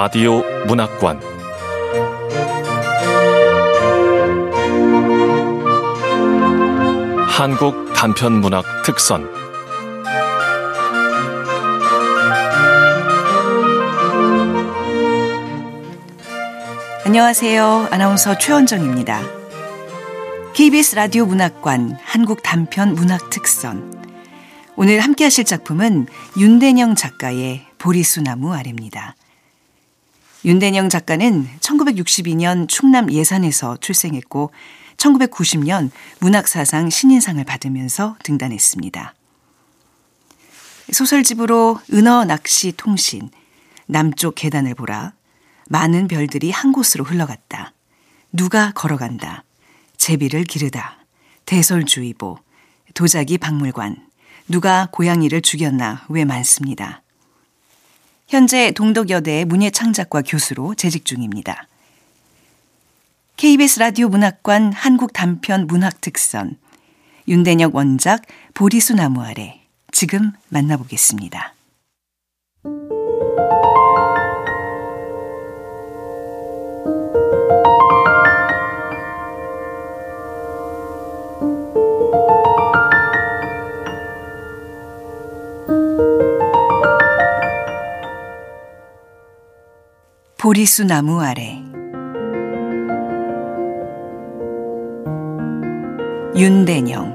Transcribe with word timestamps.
라디오 0.00 0.44
문학관 0.68 1.20
한국 7.26 7.92
단편 7.94 8.34
문학 8.34 8.64
특선 8.84 9.28
안녕하세요. 17.04 17.88
아나운서 17.90 18.38
최원정입니다. 18.38 19.20
KBS 20.54 20.94
라디오 20.94 21.26
문학관 21.26 21.98
한국 22.04 22.44
단편 22.44 22.94
문학 22.94 23.30
특선. 23.30 24.00
오늘 24.76 25.00
함께 25.00 25.24
하실 25.24 25.42
작품은 25.42 26.06
윤대영 26.36 26.94
작가의 26.94 27.66
보리수나무 27.78 28.54
아래입니다. 28.54 29.16
윤대영 30.44 30.88
작가는 30.88 31.48
1962년 31.60 32.68
충남 32.68 33.10
예산에서 33.10 33.76
출생했고 33.78 34.52
1990년 34.96 35.90
문학사상 36.20 36.90
신인상을 36.90 37.42
받으면서 37.44 38.16
등단했습니다. 38.22 39.14
소설집으로 40.92 41.80
은어 41.92 42.24
낚시 42.24 42.72
통신, 42.72 43.30
남쪽 43.86 44.34
계단을 44.34 44.74
보라, 44.74 45.12
많은 45.68 46.08
별들이 46.08 46.50
한 46.50 46.72
곳으로 46.72 47.04
흘러갔다. 47.04 47.72
누가 48.32 48.72
걸어간다. 48.72 49.44
제비를 49.96 50.44
기르다. 50.44 50.98
대설주의보. 51.44 52.38
도자기 52.94 53.38
박물관. 53.38 53.96
누가 54.48 54.88
고양이를 54.92 55.42
죽였나 55.42 56.06
왜 56.08 56.24
많습니다. 56.24 57.02
현재 58.28 58.72
동덕여대 58.72 59.46
문예창작과 59.46 60.20
교수로 60.20 60.74
재직 60.74 61.06
중입니다. 61.06 61.66
KBS 63.36 63.78
라디오 63.78 64.08
문학관 64.08 64.72
한국 64.72 65.14
단편 65.14 65.66
문학 65.66 66.02
특선 66.02 66.56
윤대혁 67.26 67.74
원작 67.74 68.22
보리수 68.52 68.94
나무 68.94 69.22
아래 69.22 69.60
지금 69.92 70.32
만나보겠습니다. 70.50 71.54
보리수 90.48 90.84
나무 90.84 91.20
아래 91.20 91.62
윤대영 96.34 97.14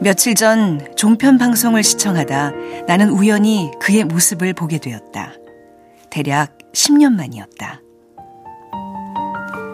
며칠 0.00 0.34
전 0.34 0.80
종편 0.96 1.36
방송을 1.36 1.82
시청하다 1.82 2.52
나는 2.86 3.10
우연히 3.10 3.70
그의 3.78 4.04
모습을 4.04 4.54
보게 4.54 4.78
되었다. 4.78 5.34
대략 6.08 6.56
10년 6.72 7.12
만이었다. 7.12 7.82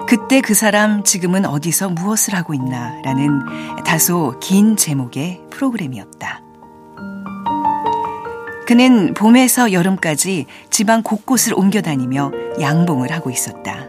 그때 0.08 0.41
그 0.41 0.55
사람 0.55 1.05
지금은 1.05 1.46
어디서 1.46 1.91
무엇을 1.91 2.34
하고 2.34 2.52
있나 2.52 3.01
라는 3.02 3.39
다소 3.84 4.40
긴 4.40 4.74
제목의 4.77 5.40
프로그램이었다. 5.51 6.27
그는 8.68 9.14
봄에서 9.14 9.73
여름까지 9.73 10.45
지방 10.68 11.02
곳곳을 11.02 11.55
옮겨 11.55 11.80
다니며 11.80 12.30
양봉을 12.61 13.11
하고 13.11 13.30
있었다. 13.30 13.86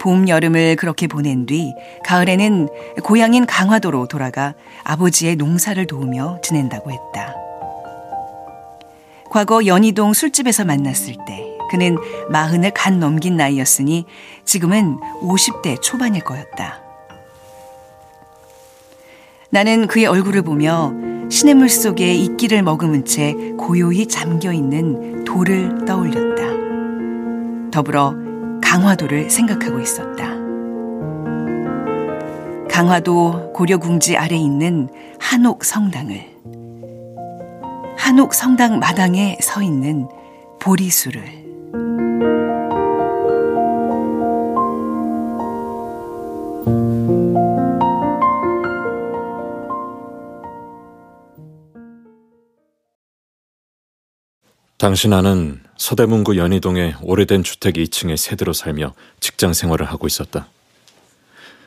봄, 0.00 0.28
여름을 0.28 0.74
그렇게 0.74 1.06
보낸 1.06 1.46
뒤 1.46 1.72
가을에는 2.04 2.68
고향인 3.04 3.46
강화도로 3.46 4.08
돌아가 4.08 4.54
아버지의 4.82 5.36
농사를 5.36 5.86
도우며 5.86 6.40
지낸다고 6.42 6.90
했다. 6.90 7.36
과거 9.30 9.66
연희동 9.66 10.14
술집에서 10.14 10.64
만났을 10.64 11.14
때 11.24 11.46
그는 11.70 11.98
마흔을 12.28 12.72
간 12.72 12.98
넘긴 12.98 13.36
나이였으니 13.36 14.04
지금은 14.44 14.98
50대 15.20 15.80
초반일 15.80 16.24
거였다. 16.24 16.82
나는 19.50 19.86
그의 19.86 20.06
얼굴을 20.06 20.42
보며 20.42 21.11
시냇물 21.32 21.70
속에 21.70 22.12
이끼를 22.12 22.62
머금은 22.62 23.06
채 23.06 23.32
고요히 23.56 24.06
잠겨 24.06 24.52
있는 24.52 25.24
돌을 25.24 25.86
떠올렸다. 25.86 27.70
더불어 27.70 28.14
강화도를 28.62 29.30
생각하고 29.30 29.80
있었다. 29.80 30.28
강화도 32.68 33.50
고려궁지 33.54 34.18
아래 34.18 34.36
있는 34.36 34.90
한옥 35.18 35.64
성당을 35.64 36.20
한옥 37.96 38.34
성당 38.34 38.78
마당에 38.78 39.38
서 39.40 39.62
있는 39.62 40.06
보리수를 40.60 41.41
당시 54.82 55.06
나는 55.06 55.62
서대문구 55.76 56.36
연희동의 56.36 56.96
오래된 57.02 57.44
주택 57.44 57.76
2층의 57.76 58.16
세대로 58.16 58.52
살며 58.52 58.94
직장 59.20 59.52
생활을 59.52 59.86
하고 59.86 60.08
있었다. 60.08 60.48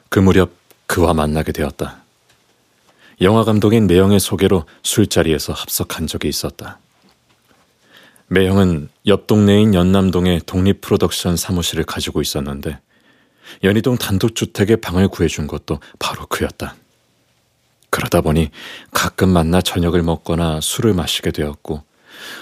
그 0.09 0.19
무렵 0.19 0.51
그와 0.85 1.13
만나게 1.13 1.53
되었다. 1.53 2.03
영화 3.21 3.45
감독인 3.45 3.87
매형의 3.87 4.19
소개로 4.19 4.65
술자리에서 4.83 5.53
합석한 5.53 6.07
적이 6.07 6.27
있었다. 6.27 6.79
매형은 8.27 8.89
옆 9.07 9.27
동네인 9.27 9.73
연남동에 9.73 10.41
독립 10.45 10.81
프로덕션 10.81 11.37
사무실을 11.37 11.85
가지고 11.85 12.19
있었는데 12.19 12.79
연희동 13.63 13.97
단독주택에 13.97 14.75
방을 14.75 15.07
구해준 15.07 15.47
것도 15.47 15.79
바로 15.99 16.25
그였다. 16.25 16.75
그러다 17.91 18.19
보니 18.19 18.49
가끔 18.91 19.29
만나 19.29 19.61
저녁을 19.61 20.03
먹거나 20.03 20.59
술을 20.59 20.93
마시게 20.93 21.31
되었고 21.31 21.94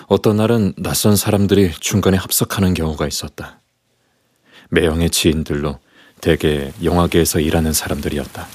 어떤 0.07 0.37
날은 0.37 0.73
낯선 0.77 1.15
사람들이 1.15 1.71
중간에 1.79 2.17
합석하는 2.17 2.73
경우가 2.73 3.07
있었다. 3.07 3.59
매형의 4.69 5.09
지인들로 5.09 5.79
대개 6.21 6.71
영화계에서 6.83 7.39
일하는 7.39 7.73
사람들이었다. 7.73 8.47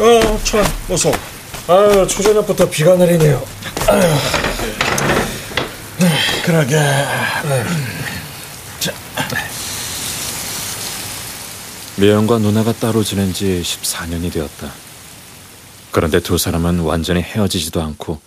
어, 0.00 0.40
참, 0.44 0.64
어서. 0.90 1.10
아유, 1.66 2.06
초저녁부터 2.06 2.68
비가 2.68 2.94
내리네요. 2.96 3.42
아유. 3.88 4.02
그러게. 6.44 6.74
자. 8.80 8.92
매형과 11.96 12.38
누나가 12.38 12.72
따로 12.72 13.04
지낸 13.04 13.32
지 13.32 13.62
14년이 13.62 14.32
되었다. 14.32 14.68
그런데 15.92 16.18
두 16.18 16.38
사람은 16.38 16.80
완전히 16.80 17.20
헤어지지도 17.22 17.80
않고 17.80 18.20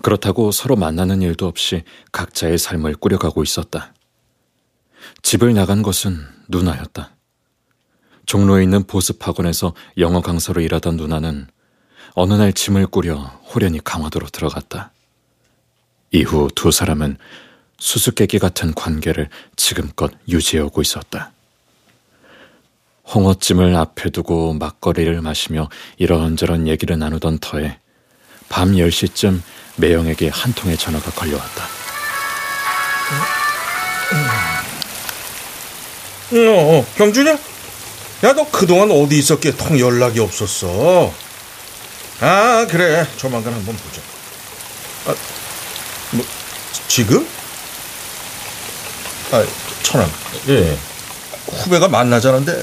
그렇다고 0.00 0.50
서로 0.52 0.74
만나는 0.74 1.20
일도 1.20 1.46
없이 1.46 1.82
각자의 2.12 2.56
삶을 2.56 2.94
꾸려가고 2.94 3.42
있었다. 3.42 3.92
집을 5.20 5.52
나간 5.52 5.82
것은 5.82 6.18
누나였다. 6.48 7.14
종로에 8.24 8.62
있는 8.62 8.84
보습학원에서 8.84 9.74
영어 9.98 10.22
강사로 10.22 10.62
일하던 10.62 10.96
누나는 10.96 11.46
어느 12.14 12.32
날 12.32 12.54
짐을 12.54 12.86
꾸려 12.86 13.16
호련히 13.52 13.80
강화도로 13.84 14.28
들어갔다. 14.28 14.92
이후 16.10 16.48
두 16.54 16.70
사람은 16.70 17.18
수수께끼 17.78 18.38
같은 18.38 18.72
관계를 18.72 19.28
지금껏 19.56 20.10
유지해오고 20.26 20.80
있었다. 20.80 21.32
홍어찜을 23.14 23.74
앞에 23.74 24.10
두고 24.10 24.54
막걸리를 24.54 25.20
마시며 25.20 25.68
이런저런 25.98 26.68
얘기를 26.68 26.98
나누던 26.98 27.38
터에 27.40 27.78
밤 28.48 28.72
10시쯤 28.72 29.40
매영에게 29.76 30.28
한 30.28 30.52
통의 30.54 30.76
전화가 30.76 31.10
걸려왔다. 31.12 31.64
어, 36.32 36.36
어 36.36 36.86
경준이야? 36.96 37.32
야, 38.24 38.32
너 38.34 38.48
그동안 38.50 38.90
어디 38.90 39.18
있었기에 39.18 39.56
통 39.56 39.78
연락이 39.78 40.20
없었어. 40.20 41.12
아, 42.20 42.66
그래. 42.68 43.06
조만간 43.16 43.54
한번 43.54 43.74
보자. 43.76 44.02
아, 45.06 45.14
뭐, 46.12 46.24
지금? 46.86 47.26
아, 49.32 49.44
천안. 49.82 50.08
예. 50.48 50.76
후배가 51.46 51.88
만나자는데 51.88 52.62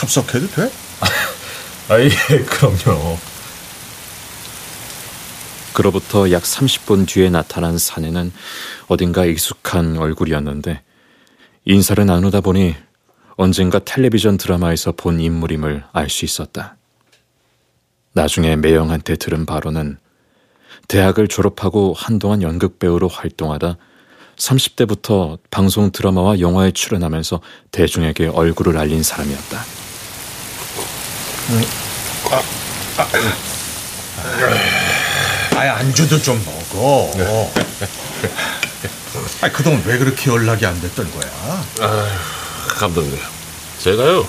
합석해도 0.00 0.46
돼? 0.48 0.70
아 1.90 1.98
예 2.00 2.08
그럼요. 2.44 3.18
그로부터 5.72 6.30
약 6.32 6.42
30분 6.42 7.06
뒤에 7.06 7.30
나타난 7.30 7.78
사내는 7.78 8.32
어딘가 8.88 9.24
익숙한 9.24 9.96
얼굴이었는데 9.96 10.82
인사를 11.64 12.04
나누다 12.04 12.40
보니 12.40 12.74
언젠가 13.36 13.78
텔레비전 13.78 14.36
드라마에서 14.38 14.92
본 14.92 15.20
인물임을 15.20 15.84
알 15.92 16.10
수 16.10 16.24
있었다. 16.24 16.76
나중에 18.12 18.56
매영한테 18.56 19.16
들은 19.16 19.46
바로는 19.46 19.98
대학을 20.88 21.28
졸업하고 21.28 21.94
한동안 21.96 22.42
연극배우로 22.42 23.06
활동하다 23.08 23.76
30대부터 24.36 25.38
방송 25.50 25.92
드라마와 25.92 26.40
영화에 26.40 26.72
출연하면서 26.72 27.40
대중에게 27.70 28.28
얼굴을 28.28 28.76
알린 28.76 29.02
사람이었다. 29.02 29.77
아이 35.56 35.68
안주도 35.68 36.20
좀 36.20 36.42
먹어. 36.44 37.12
아 39.40 39.50
그동안 39.50 39.82
왜 39.86 39.98
그렇게 39.98 40.30
연락이 40.30 40.66
안 40.66 40.78
됐던 40.80 41.10
거야? 41.10 41.64
감독님, 42.78 43.18
제가요 43.82 44.26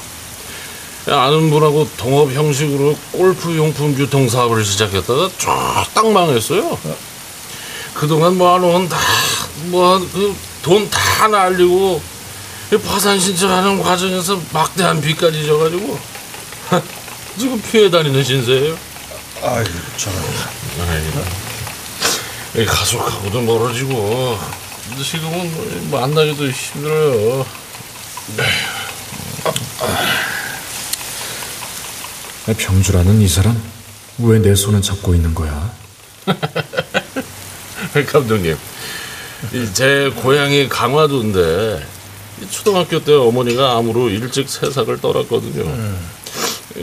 아는 1.07 1.49
분하고 1.49 1.89
동업 1.97 2.31
형식으로 2.31 2.97
골프 3.11 3.55
용품 3.55 3.97
유통 3.97 4.29
사업을 4.29 4.63
시작했다가 4.63 5.29
쫙딱 5.37 6.11
망했어요. 6.11 6.77
그동안 7.93 8.37
뭐 8.37 8.53
한원 8.53 8.87
다뭐그 8.89 10.35
돈다 10.61 11.27
날리고 11.27 12.01
파산 12.85 13.19
신청하는 13.19 13.81
과정에서 13.81 14.39
막대한 14.51 15.01
빚까지 15.01 15.45
져가지고 15.45 15.99
지금 17.39 17.61
피해 17.61 17.89
다니는 17.89 18.23
신세예요. 18.23 18.77
아이고 19.41 19.69
참. 19.97 20.13
아이, 22.55 22.65
가족하고도 22.65 23.41
멀어지고 23.41 24.37
지금은 25.03 25.89
뭐 25.89 25.99
만나기도 26.01 26.49
힘들어요. 26.49 27.45
병주라는 32.57 33.21
이 33.21 33.27
사람 33.27 33.61
왜 34.19 34.39
내 34.39 34.53
손을 34.55 34.81
잡고 34.81 35.13
있는 35.15 35.33
거야? 35.33 35.71
감독님, 38.11 38.57
이제 39.53 40.11
고향이 40.17 40.67
강화도인데 40.67 41.85
이 42.41 42.47
초등학교 42.51 43.03
때 43.03 43.13
어머니가 43.13 43.77
암으로 43.77 44.09
일찍 44.09 44.49
세상을 44.49 44.99
떠났거든요. 44.99 45.63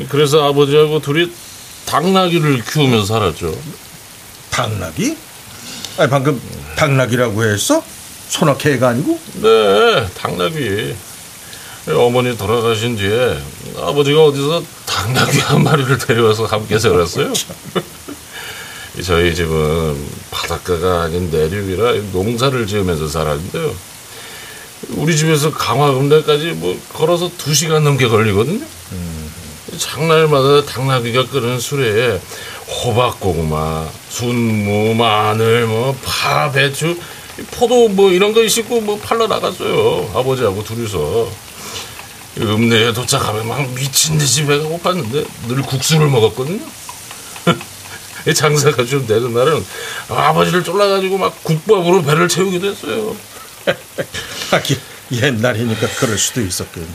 그래서 0.09 0.47
아버지하고 0.49 1.01
둘이 1.01 1.31
당나귀를 1.87 2.65
키우면서 2.65 3.07
살았죠. 3.07 3.57
당나귀? 4.51 5.17
아니 5.99 6.11
방금 6.11 6.41
당나귀라고 6.77 7.45
했어? 7.45 7.83
소나개가 8.29 8.89
아니고? 8.89 9.19
네, 9.35 10.07
당나귀. 10.17 10.95
어머니 11.95 12.37
돌아가신 12.37 12.97
뒤에 12.97 13.39
아버지가 13.79 14.25
어디서 14.25 14.63
당나귀 14.87 15.39
한 15.39 15.63
마리를 15.63 15.99
데려와서 15.99 16.47
함께 16.47 16.79
살았어요. 16.79 17.33
저희 19.05 19.35
집은 19.35 19.97
바닷가가 20.31 21.03
아닌 21.03 21.31
내륙이라 21.31 21.93
농사를 22.13 22.67
지으면서 22.67 23.07
살았는데요. 23.09 23.75
우리 24.91 25.17
집에서 25.17 25.53
강화읍내까지 25.53 26.53
뭐 26.53 26.79
걸어서 26.93 27.31
두 27.39 27.55
시간 27.55 27.85
넘게 27.85 28.09
걸리거든요. 28.09 28.65
장날마다 29.77 30.65
당나귀가 30.65 31.27
끓는 31.29 31.61
술에 31.61 32.21
호박고구마, 32.85 33.89
순무, 34.09 34.95
마늘, 34.95 35.67
뭐 35.67 35.97
파, 36.05 36.51
배추, 36.51 36.99
포도 37.53 37.89
뭐 37.89 38.11
이런 38.11 38.33
거 38.33 38.47
싣고 38.47 38.81
뭐 38.81 38.99
팔러 38.99 39.27
나갔어요. 39.27 40.11
아버지하고 40.15 40.65
둘이서. 40.65 41.47
읍내에 42.39 42.93
도착하면 42.93 43.49
막 43.49 43.67
미친 43.75 44.19
듯이 44.19 44.45
배가 44.45 44.65
고팠는데 44.65 45.27
늘 45.49 45.63
국수를 45.63 46.09
먹었거든요. 46.09 46.61
장사가 48.35 48.85
좀 48.85 49.07
되는 49.07 49.33
날은 49.33 49.65
아버지를 50.09 50.63
쫄라가지고 50.63 51.17
막 51.17 51.43
국밥으로 51.45 52.03
배를 52.03 52.29
채우기도 52.29 52.67
했어요. 52.69 53.17
하긴 54.51 54.77
옛날이니까 55.13 55.87
그럴 55.99 56.19
수도 56.19 56.43
있었겠네. 56.43 56.89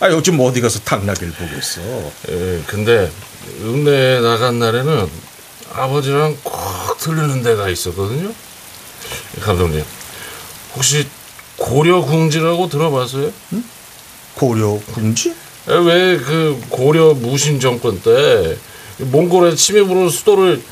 아 0.00 0.10
요즘 0.10 0.38
어디 0.40 0.60
가서 0.60 0.78
당나귀를 0.80 1.32
보겠어? 1.32 1.80
예, 2.30 2.62
근데 2.66 3.10
읍내에 3.62 4.20
나간 4.20 4.58
날에는 4.58 5.08
아버지랑 5.72 6.36
꼭 6.42 6.98
들르는 6.98 7.42
데가 7.42 7.68
있었거든요. 7.70 8.32
감독님, 9.40 9.82
혹시 10.74 11.06
고려궁지라고 11.56 12.68
들어봤어요? 12.68 13.30
고려 14.34 14.78
궁지? 14.92 15.34
왜 15.66 16.18
그 16.18 16.62
고려 16.68 17.12
무신 17.14 17.58
정권 17.58 18.00
때 18.00 18.56
몽골의 18.98 19.56
침입으로 19.56 20.08
수도를 20.10 20.62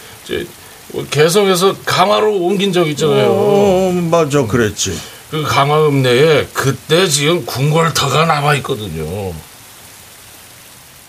개성에서 1.10 1.74
강화로 1.84 2.36
옮긴 2.36 2.72
적 2.72 2.86
있잖아요. 2.88 3.26
어 3.32 3.92
맞아 4.10 4.46
그랬지. 4.46 4.96
그 5.34 5.42
강화읍 5.42 5.94
내에 5.94 6.46
그때 6.54 7.08
지금 7.08 7.44
궁궐터가 7.44 8.24
남아 8.24 8.54
있거든요. 8.58 9.34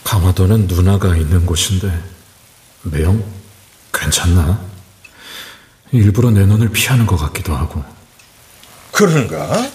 강화도는 0.03 0.65
누나가 0.65 1.15
있는 1.15 1.45
곳인데 1.45 1.93
매영 2.81 3.23
괜찮나? 3.93 4.59
일부러 5.91 6.31
내 6.31 6.43
눈을 6.43 6.69
피하는 6.69 7.05
것 7.05 7.17
같기도 7.17 7.55
하고 7.55 7.83
그런가? 8.91 9.69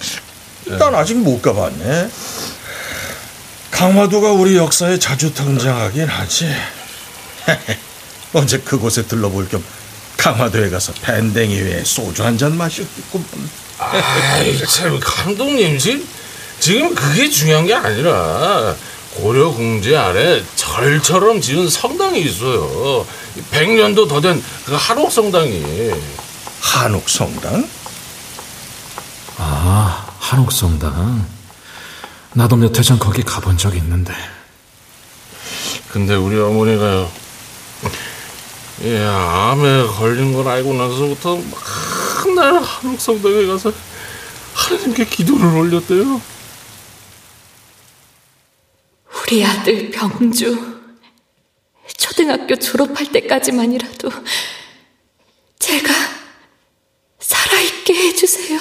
난 0.66 0.96
아직 0.96 1.16
못 1.18 1.40
가봤네. 1.40 2.10
강화도가 3.70 4.32
우리 4.32 4.56
역사에 4.56 4.98
자주 4.98 5.32
등장하긴 5.32 6.08
하지. 6.08 6.52
언제 8.34 8.58
그곳에 8.58 9.06
들러볼 9.06 9.48
겸 9.48 9.62
강화도에 10.16 10.70
가서 10.70 10.92
밴댕이 11.02 11.54
위에 11.54 11.84
소주 11.84 12.24
한 12.24 12.36
잔 12.36 12.56
마셨겠구먼. 12.56 13.69
아이 13.80 14.58
참 14.66 15.00
감독님 15.00 15.78
지금 15.78 16.06
지금 16.58 16.94
그게 16.94 17.28
중요한 17.28 17.66
게 17.66 17.74
아니라 17.74 18.74
고려 19.14 19.48
궁지 19.50 19.96
아래 19.96 20.42
절처럼 20.54 21.40
지은 21.40 21.68
성당이 21.68 22.20
있어요. 22.22 23.06
100년도 23.50 24.08
더 24.08 24.20
된 24.20 24.42
그 24.66 24.74
한옥 24.74 25.10
성당이. 25.10 25.90
한옥 26.60 27.08
성당? 27.08 27.68
아 29.38 30.06
한옥 30.18 30.52
성당 30.52 31.26
나도 32.34 32.56
몇 32.56 32.76
해 32.78 32.82
전 32.82 32.98
거기 32.98 33.22
가본 33.22 33.56
적 33.58 33.74
있는데 33.76 34.12
근데 35.90 36.14
우리 36.14 36.38
어머니가요. 36.38 37.10
예, 38.82 39.04
암에 39.04 39.86
걸린 39.88 40.32
걸 40.32 40.46
알고 40.46 40.72
나서부터 40.74 41.38
맨날 42.40 42.62
한옥 42.62 42.98
성당에 42.98 43.46
가서 43.46 43.70
하나님께 44.54 45.04
기도를 45.04 45.46
올렸대요. 45.58 46.20
우리 49.14 49.44
아들 49.44 49.90
병주 49.90 50.80
초등학교 51.98 52.56
졸업할 52.56 53.12
때까지만이라도 53.12 54.10
제가 55.58 55.92
살아있게 57.18 57.94
해주세요. 57.94 58.58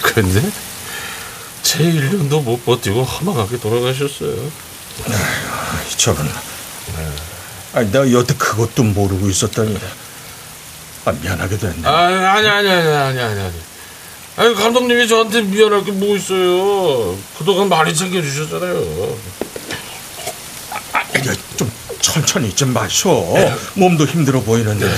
근데 0.00 0.40
제 1.62 1.78
1년도 1.78 2.42
못 2.42 2.64
버티고 2.64 3.02
허망하게 3.04 3.60
돌아가셨어요. 3.60 4.50
저런. 5.98 6.28
아니, 7.74 7.90
내가 7.92 8.10
여태 8.12 8.34
그것도 8.34 8.82
모르고 8.82 9.28
있었다니. 9.28 9.78
아, 11.04 11.12
미안하게 11.12 11.58
됐네. 11.58 11.88
아, 11.88 11.92
아니 12.06 12.48
아니 12.48 12.48
아니 12.48 12.70
아니 12.70 13.20
아니 13.20 13.40
아니. 13.40 13.54
아니 14.36 14.54
감독님이 14.54 15.06
저한테 15.08 15.42
미안할 15.42 15.84
게 15.84 15.92
뭐 15.92 16.16
있어요. 16.16 17.16
그동안 17.38 17.68
많이 17.68 17.94
챙겨주셨잖아요. 17.94 19.18
야, 21.28 21.34
좀 21.56 21.70
천천히 22.00 22.54
좀 22.54 22.72
마셔. 22.72 23.10
몸도 23.74 24.06
힘들어 24.06 24.40
보이는데. 24.40 24.88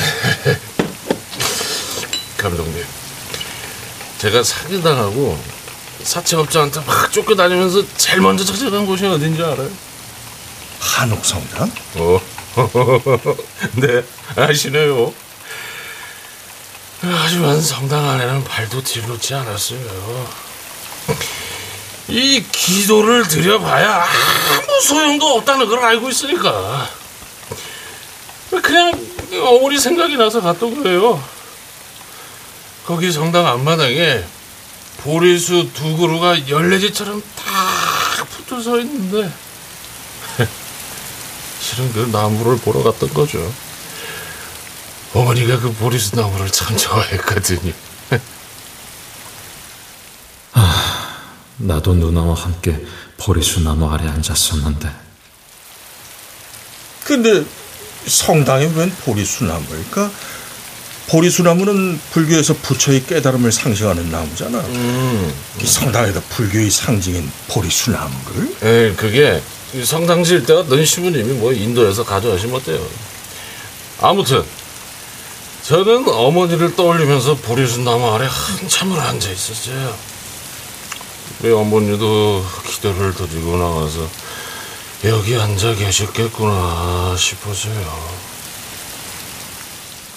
감독님, 2.39 2.85
제가 4.19 4.43
사기당하고 4.43 5.39
사채업자한테 6.03 6.81
막 6.85 7.11
쫓겨다니면서 7.11 7.83
제일 7.97 8.21
먼저 8.21 8.45
찾아간 8.45 8.85
곳이 8.85 9.07
어딘지 9.07 9.43
알아요? 9.43 9.71
한옥 10.79 11.25
성당? 11.25 11.71
어, 11.95 12.21
네, 13.81 14.05
아시네요. 14.37 15.13
하지만 17.13 17.61
성당 17.61 18.09
안에는 18.09 18.45
발도 18.45 18.83
뒤놓지 18.83 19.35
않았어요. 19.35 20.45
이 22.09 22.45
기도를 22.53 23.27
드려봐야 23.27 24.05
아무 24.05 24.81
소용도 24.83 25.37
없다는 25.37 25.67
걸 25.69 25.79
알고 25.81 26.09
있으니까 26.11 26.89
그냥 28.63 28.93
어머니 29.43 29.79
생각이 29.79 30.17
나서 30.17 30.41
갔던 30.41 30.83
거예요. 30.83 31.23
거기 32.87 33.11
성당 33.11 33.47
앞마당에 33.47 34.23
보리수 34.99 35.71
두 35.75 35.97
그루가 35.97 36.49
열레지처럼 36.49 37.23
딱 37.37 38.29
붙어 38.31 38.61
서 38.61 38.79
있는데 38.81 39.31
실은 41.61 41.93
그 41.93 42.11
나무를 42.13 42.59
보러 42.59 42.83
갔던 42.83 43.13
거죠. 43.15 43.53
어머니가 45.15 45.61
그 45.61 45.73
보리수 45.73 46.17
나무를 46.17 46.51
참 46.51 46.77
좋아했거든요. 46.77 47.73
나도 51.57 51.95
누나와 51.95 52.35
함께 52.35 52.85
보리수 53.17 53.61
나무 53.61 53.89
아래 53.89 54.09
앉았었는데 54.09 54.91
근데 57.05 57.45
성당에 58.07 58.67
웬 58.75 58.91
보리수 59.05 59.45
나무일까? 59.45 60.11
보리수 61.09 61.43
나무는 61.43 62.01
불교에서 62.11 62.55
부처의 62.55 63.05
깨달음을 63.07 63.53
상징하는 63.53 64.11
나무잖아. 64.11 64.59
음, 64.59 65.35
이 65.61 65.67
성당에다 65.67 66.21
불교의 66.31 66.71
상징인 66.71 67.31
보리수 67.49 67.91
나무를? 67.91 68.57
에 68.63 68.95
그게 68.95 69.41
성당 69.85 70.25
지을 70.25 70.45
때가 70.45 70.65
넌 70.67 70.85
시부님이 70.85 71.35
뭐 71.35 71.53
인도에서 71.53 72.05
가져가시면 72.05 72.57
어때요? 72.57 72.87
아무튼 74.01 74.43
저는 75.65 76.07
어머니를 76.09 76.77
떠올리면서 76.77 77.37
보리수 77.37 77.81
나무 77.81 78.07
아래 78.13 78.27
한참을 78.29 79.01
앉아 79.01 79.31
있었어요. 79.31 79.97
우리 81.41 81.51
어머니도 81.53 82.45
기도를 82.67 83.15
드리고 83.15 83.57
나와서 83.57 84.07
여기 85.05 85.35
앉아 85.37 85.75
계셨겠구나 85.75 87.17
싶어서요. 87.17 88.25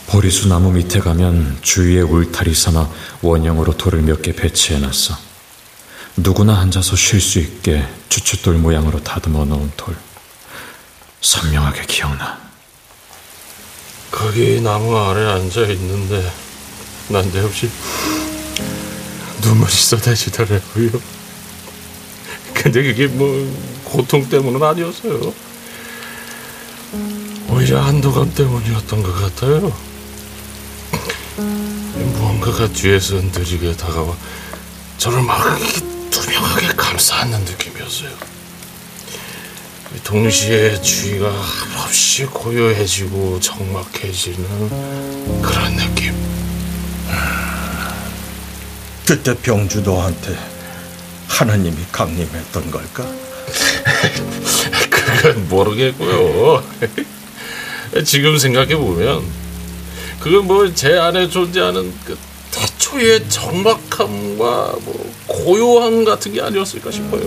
보리수 0.07 0.47
나무 0.49 0.71
밑에 0.71 0.99
가면 0.99 1.59
주위에 1.61 2.01
울타리 2.01 2.53
삼아 2.53 2.89
원형으로 3.21 3.77
돌을 3.77 4.01
몇 4.01 4.21
개 4.21 4.33
배치해놨어. 4.33 5.17
누구나 6.17 6.59
앉아서 6.59 6.95
쉴 6.97 7.21
수 7.21 7.39
있게 7.39 7.87
주춧돌 8.09 8.55
모양으로 8.55 9.01
다듬어 9.01 9.45
놓은 9.45 9.71
돌. 9.77 9.95
선명하게 11.21 11.85
기억나. 11.85 12.46
거기 14.11 14.61
나무 14.61 14.97
아래 14.97 15.25
앉아 15.25 15.61
있는데 15.67 16.31
난데없이 17.09 17.69
눈물이 19.41 19.71
쏟아지더라고요. 19.71 20.89
근데 22.53 22.83
그게 22.83 23.07
뭐 23.07 23.27
고통 23.83 24.27
때문은 24.27 24.61
아니었어요. 24.61 25.33
오히려 27.49 27.81
한도감 27.81 28.33
때문이었던 28.33 29.03
것 29.03 29.13
같아요. 29.13 29.71
무언가가 31.37 32.67
뒤에서 32.67 33.15
느리게 33.15 33.75
다가와 33.75 34.15
저를 34.97 35.21
막 35.21 35.57
투명하게 36.09 36.67
감싸는 36.75 37.39
느낌이었어요. 37.45 38.37
동시에 40.03 40.82
주위가 40.82 41.32
한없이 41.32 42.25
고요해지고 42.25 43.39
적막해지는 43.39 45.41
그런 45.41 45.75
느낌. 45.75 46.13
그때 49.06 49.36
병주 49.38 49.82
너한테 49.82 50.36
하나님이 51.27 51.77
강림했던 51.91 52.72
걸까? 52.72 53.06
그건 54.89 55.48
모르겠고요. 55.48 56.63
지금 58.06 58.38
생각해 58.38 58.75
보면 58.75 59.24
그건 60.20 60.46
뭐 60.46 60.74
제 60.74 60.98
안에 60.98 61.29
존재하는 61.29 61.94
그 62.06 62.17
태초의 62.51 63.29
적막함과 63.29 64.75
뭐 64.84 65.13
고요함 65.27 66.03
같은 66.03 66.34
게 66.34 66.41
아니었을까 66.41 66.91
싶어요. 66.91 67.22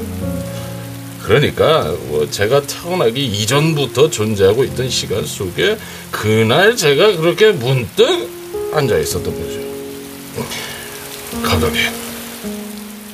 그러니까 1.25 1.95
뭐 2.09 2.29
제가 2.31 2.63
태어나기 2.63 3.25
이전부터 3.27 4.11
존재하고 4.11 4.65
있던 4.65 4.89
시간 4.91 5.25
속에 5.25 5.77
그날 6.11 6.77
제가 6.77 7.17
그렇게 7.17 7.53
문득 7.53 8.29
앉아 8.73 8.99
있었던 8.99 9.25
거죠. 9.25 9.61
감독님, 11.43 11.83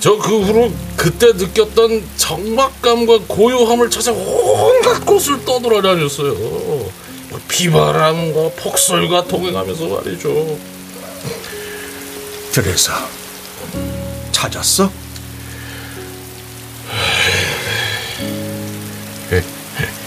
저 0.00 0.16
그 0.18 0.40
후로 0.40 0.72
그때 0.96 1.32
느꼈던 1.32 2.04
적막감과 2.16 3.20
고요함을 3.26 3.90
찾아 3.90 4.12
온갖 4.12 5.04
곳을 5.04 5.44
떠돌아다녔어요. 5.44 6.32
뭐 6.34 7.40
비바람과 7.48 8.50
폭설과 8.56 9.24
동행하면서 9.24 9.88
말이죠. 9.88 10.58
그래서 12.54 12.92
찾았어? 14.32 14.90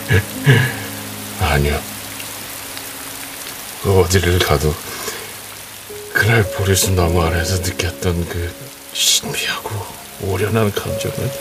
아니요. 1.39 1.81
그 3.83 3.99
어디를 3.99 4.39
가도 4.39 4.75
그날 6.13 6.43
보리수 6.51 6.91
나무 6.91 7.23
아래서 7.23 7.57
느꼈던 7.57 8.27
그 8.27 8.53
신비하고 8.93 9.69
오련한 10.21 10.73
감정은 10.73 11.31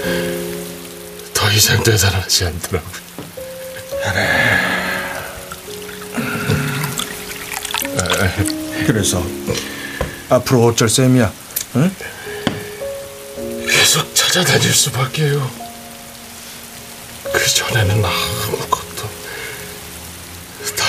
더 1.35 1.51
이상 1.51 1.83
되살아나지 1.83 2.45
않더라고요. 2.45 3.09
그래서 8.87 9.23
앞으로 10.29 10.67
어쩔 10.67 10.89
셈이야? 10.89 11.33
응? 11.77 11.95
계속 13.69 14.15
찾아다닐 14.15 14.73
수밖에요. 14.73 15.51
그 17.33 17.47
전에는 17.47 18.05
아무것도 18.05 18.38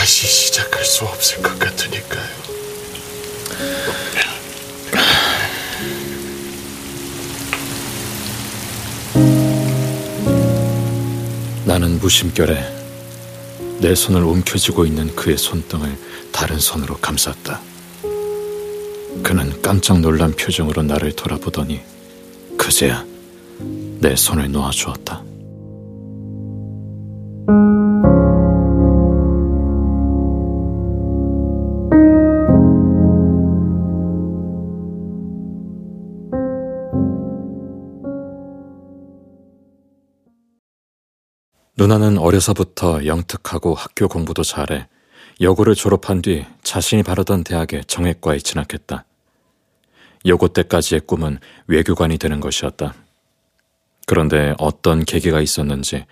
다시 0.10 0.26
시작할 0.26 0.84
수 0.84 1.06
없을 1.06 1.40
것 1.44 1.60
같으니까요. 1.60 2.28
나는 11.64 12.00
무심결에 12.00 12.60
내 13.82 13.94
손을 13.94 14.24
움켜쥐고 14.24 14.88
있는 14.88 15.16
그의 15.16 15.38
손등을 15.38 15.96
다른 16.32 16.58
손으로 16.58 16.98
감쌌다. 16.98 17.62
그는 19.22 19.62
깜짝 19.62 20.00
놀란 20.00 20.32
표정으로 20.32 20.82
나를 20.82 21.16
돌아보더니 21.16 21.82
그제야 22.58 23.06
내 24.00 24.16
손을 24.16 24.52
놓아주었다. 24.52 25.22
누나는 41.80 42.18
어려서부터 42.18 43.06
영특하고 43.06 43.74
학교 43.74 44.10
공부도 44.10 44.44
잘해 44.44 44.90
여고를 45.40 45.76
졸업한 45.76 46.22
뒤 46.22 46.46
자신이 46.62 47.04
바라던 47.04 47.46
대학의 47.46 47.86
정외과에 47.86 48.40
진학했다. 48.40 49.06
여고 50.26 50.50
때까지의 50.50 51.00
꿈은 51.08 51.40
외교관이 51.68 52.18
되는 52.18 52.42
것이었다. 52.42 52.96
그런데 54.06 54.54
어떤 54.58 55.06
계기가 55.06 55.40
있었는지 55.40 56.06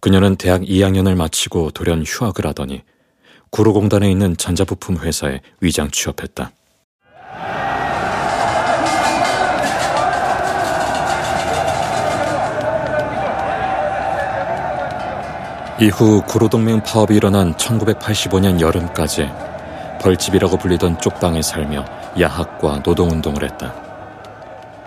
그녀는 0.00 0.36
대학 0.36 0.62
2학년을 0.62 1.14
마치고 1.14 1.72
돌연 1.72 2.04
휴학을 2.04 2.46
하더니 2.46 2.80
구로공단에 3.50 4.10
있는 4.10 4.34
전자부품 4.38 4.96
회사에 4.96 5.42
위장 5.60 5.90
취업했다. 5.90 6.52
이후 15.82 16.22
구로동맹 16.28 16.84
파업이 16.84 17.16
일어난 17.16 17.54
1985년 17.54 18.60
여름까지 18.60 19.28
벌집이라고 20.00 20.56
불리던 20.56 21.00
쪽방에 21.00 21.42
살며 21.42 21.84
야학과 22.20 22.84
노동운동을 22.86 23.42
했다. 23.42 23.74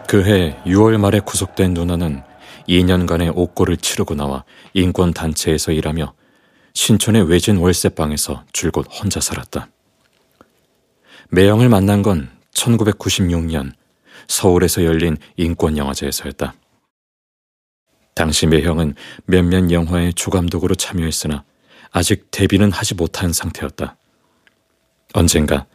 그해 0.07 0.55
6월 0.65 0.97
말에 0.97 1.19
구속된 1.19 1.73
누나는 1.73 2.23
2년간의 2.69 3.33
옥고를 3.35 3.75
치르고 3.75 4.15
나와 4.15 4.45
인권단체에서 4.73 5.73
일하며 5.73 6.13
신촌의 6.73 7.29
외진 7.29 7.57
월세방에서 7.57 8.45
줄곧 8.53 8.87
혼자 8.89 9.19
살았다. 9.19 9.67
매형을 11.27 11.67
만난 11.67 12.03
건 12.03 12.29
1996년 12.53 13.73
서울에서 14.29 14.85
열린 14.85 15.17
인권영화제에서였다. 15.35 16.53
당시 18.15 18.47
매형은 18.47 18.95
몇몇 19.25 19.69
영화에 19.69 20.13
조감독으로 20.13 20.75
참여했으나 20.75 21.43
아직 21.91 22.31
데뷔는 22.31 22.71
하지 22.71 22.95
못한 22.95 23.33
상태였다. 23.33 23.97
언젠가 25.13 25.65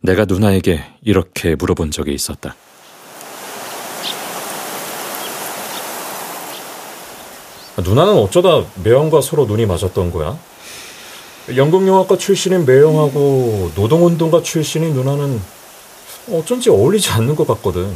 내가 0.00 0.24
누나에게 0.24 0.82
이렇게 1.02 1.54
물어본 1.56 1.90
적이 1.90 2.14
있었다. 2.14 2.56
누나는 7.76 8.14
어쩌다 8.14 8.64
매형과 8.82 9.20
서로 9.20 9.44
눈이 9.44 9.66
맞았던 9.66 10.12
거야? 10.12 10.38
연극영화과 11.54 12.16
출신인 12.16 12.64
매형하고 12.64 13.72
노동운동가 13.74 14.42
출신인 14.42 14.94
누나는 14.94 15.38
어쩐지 16.32 16.70
어울리지 16.70 17.10
않는 17.10 17.36
것 17.36 17.46
같거든. 17.46 17.94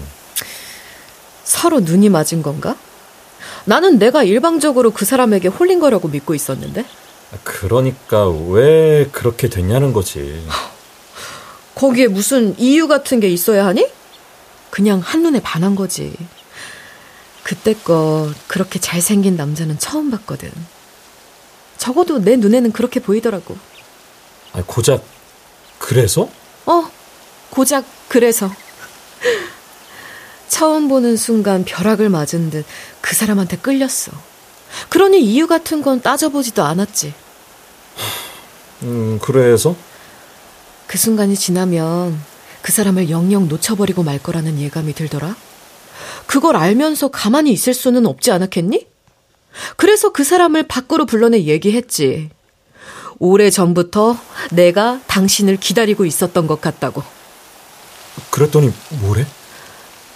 서로 1.44 1.80
눈이 1.80 2.10
맞은 2.10 2.42
건가? 2.42 2.76
나는 3.64 3.98
내가 3.98 4.22
일방적으로 4.22 4.90
그 4.90 5.04
사람에게 5.04 5.48
홀린 5.48 5.80
거라고 5.80 6.08
믿고 6.08 6.34
있었는데. 6.34 6.84
그러니까 7.42 8.28
왜 8.28 9.08
그렇게 9.10 9.48
됐냐는 9.48 9.92
거지. 9.92 10.44
거기에 11.74 12.06
무슨 12.08 12.58
이유 12.58 12.86
같은 12.86 13.20
게 13.20 13.28
있어야 13.28 13.66
하니? 13.66 13.88
그냥 14.70 15.00
한눈에 15.00 15.40
반한 15.40 15.74
거지. 15.74 16.14
그때껏 17.42 18.34
그렇게 18.48 18.78
잘생긴 18.78 19.36
남자는 19.36 19.78
처음 19.78 20.10
봤거든. 20.10 20.50
적어도 21.76 22.18
내 22.18 22.36
눈에는 22.36 22.72
그렇게 22.72 23.00
보이더라고. 23.00 23.56
아, 24.52 24.62
고작 24.66 25.04
그래서? 25.78 26.28
어, 26.66 26.90
고작 27.50 27.84
그래서. 28.08 28.50
처음 30.54 30.86
보는 30.86 31.16
순간 31.16 31.64
벼락을 31.64 32.08
맞은 32.08 32.50
듯 32.50 32.64
그 33.00 33.16
사람한테 33.16 33.56
끌렸어. 33.56 34.12
그러니 34.88 35.20
이유 35.20 35.48
같은 35.48 35.82
건 35.82 36.00
따져보지도 36.00 36.62
않았지. 36.62 37.12
음, 38.84 39.18
그래서? 39.20 39.74
그 40.86 40.96
순간이 40.96 41.34
지나면 41.34 42.18
그 42.62 42.70
사람을 42.70 43.10
영영 43.10 43.48
놓쳐버리고 43.48 44.04
말 44.04 44.22
거라는 44.22 44.60
예감이 44.60 44.94
들더라. 44.94 45.34
그걸 46.26 46.54
알면서 46.56 47.08
가만히 47.08 47.50
있을 47.50 47.74
수는 47.74 48.06
없지 48.06 48.30
않았겠니? 48.30 48.86
그래서 49.76 50.12
그 50.12 50.22
사람을 50.22 50.68
밖으로 50.68 51.04
불러내 51.04 51.42
얘기했지. 51.42 52.30
오래 53.18 53.50
전부터 53.50 54.16
내가 54.52 55.00
당신을 55.08 55.56
기다리고 55.56 56.04
있었던 56.04 56.46
것 56.46 56.60
같다고. 56.60 57.02
그랬더니 58.30 58.72
뭐래? 59.00 59.26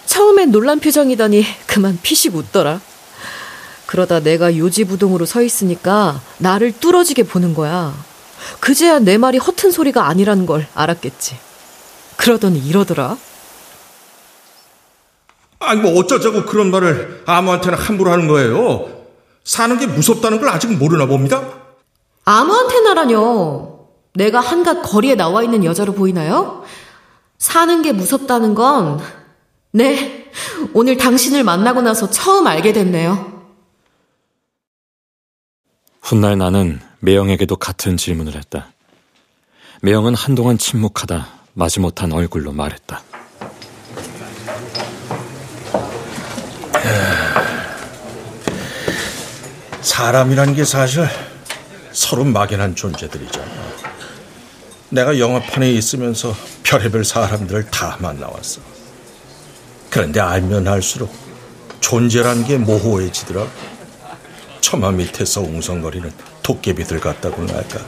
처음엔 0.09 0.49
놀란 0.49 0.79
표정이더니 0.79 1.45
그만 1.67 1.99
피식 2.01 2.35
웃더라. 2.35 2.81
그러다 3.85 4.21
내가 4.21 4.57
요지부동으로 4.57 5.27
서 5.27 5.43
있으니까 5.43 6.19
나를 6.39 6.71
뚫어지게 6.71 7.23
보는 7.23 7.53
거야. 7.53 7.93
그제야 8.59 8.97
내 8.97 9.19
말이 9.19 9.37
허튼 9.37 9.69
소리가 9.69 10.07
아니라는 10.07 10.47
걸 10.47 10.65
알았겠지. 10.73 11.37
그러더니 12.17 12.57
이러더라. 12.57 13.17
아니 15.59 15.79
뭐 15.79 15.99
어쩌자고 15.99 16.47
그런 16.47 16.71
말을 16.71 17.21
아무한테나 17.27 17.77
함부로 17.77 18.11
하는 18.11 18.27
거예요. 18.27 18.89
사는 19.43 19.77
게 19.77 19.85
무섭다는 19.85 20.39
걸 20.39 20.49
아직 20.49 20.75
모르나 20.75 21.05
봅니다. 21.05 21.43
아무한테나라뇨. 22.25 23.85
내가 24.15 24.39
한갓 24.39 24.81
거리에 24.81 25.13
나와 25.13 25.43
있는 25.43 25.63
여자로 25.63 25.93
보이나요? 25.93 26.63
사는 27.37 27.83
게 27.83 27.91
무섭다는 27.93 28.55
건, 28.55 28.99
네, 29.71 30.31
오늘 30.73 30.97
당신을 30.97 31.43
만나고 31.43 31.81
나서 31.81 32.09
처음 32.09 32.47
알게 32.47 32.73
됐네요. 32.73 33.39
훗날 36.01 36.37
나는 36.39 36.81
매영에게도 37.01 37.55
같은 37.57 37.95
질문을 37.95 38.35
했다. 38.35 38.71
매영은 39.81 40.15
한동안 40.15 40.57
침묵하다 40.57 41.27
마지못한 41.53 42.11
얼굴로 42.11 42.51
말했다. 42.51 43.03
사람이란 49.81 50.55
게 50.55 50.65
사실 50.65 51.07
서로 51.91 52.23
막연한 52.23 52.75
존재들이잖아. 52.75 53.69
내가 54.89 55.19
영화판에 55.19 55.71
있으면서 55.71 56.33
별의별 56.63 57.05
사람들을 57.05 57.69
다 57.69 57.97
만나왔어. 57.99 58.78
그런데 59.89 60.19
알면 60.19 60.67
알수록 60.67 61.13
존재란 61.79 62.45
게 62.45 62.57
모호해지더라. 62.57 63.47
처마 64.61 64.91
밑에서 64.91 65.41
웅성거리는 65.41 66.11
도깨비들 66.43 66.99
같다고나 66.99 67.53
할까. 67.53 67.79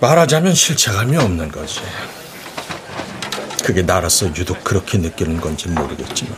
말하자면 0.00 0.54
실체감이 0.54 1.16
없는 1.16 1.50
거지. 1.50 1.80
그게 3.64 3.82
나라서 3.82 4.26
유독 4.36 4.62
그렇게 4.64 4.98
느끼는 4.98 5.40
건지 5.40 5.68
모르겠지만. 5.68 6.36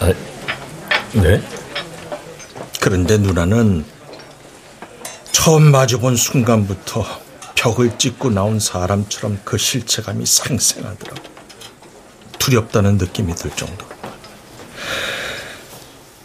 아, 0.00 0.12
네? 1.12 1.42
그런데 2.80 3.18
누나는 3.18 3.84
처음 5.32 5.70
마주본 5.70 6.16
순간부터 6.16 7.04
벽을 7.54 7.98
찍고 7.98 8.30
나온 8.30 8.60
사람처럼 8.60 9.40
그 9.44 9.58
실체감이 9.58 10.24
상생하더라고. 10.26 11.33
두렵다는 12.44 12.98
느낌이 12.98 13.34
들 13.34 13.50
정도. 13.52 13.86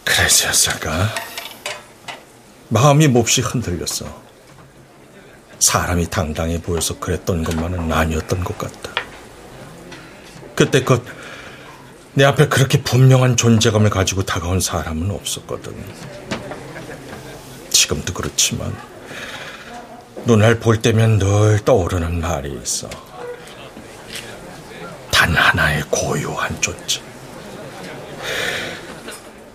그래서였을까? 0.04 1.14
마음이 2.68 3.08
몹시 3.08 3.40
흔들렸어. 3.40 4.20
사람이 5.58 6.10
당당해 6.10 6.60
보여서 6.60 6.98
그랬던 6.98 7.42
것만은 7.42 7.90
아니었던 7.90 8.44
것 8.44 8.58
같다. 8.58 8.92
그때껏 10.54 11.02
내 12.12 12.24
앞에 12.24 12.48
그렇게 12.48 12.82
분명한 12.82 13.38
존재감을 13.38 13.88
가지고 13.88 14.22
다가온 14.22 14.60
사람은 14.60 15.10
없었거든. 15.10 15.74
지금도 17.70 18.12
그렇지만 18.12 18.76
눈을 20.26 20.60
볼 20.60 20.82
때면 20.82 21.18
늘 21.18 21.60
떠오르는 21.64 22.20
말이 22.20 22.60
있어. 22.62 23.09
단 25.30 25.36
하나의 25.36 25.84
고요한 25.90 26.60
존재. 26.60 27.00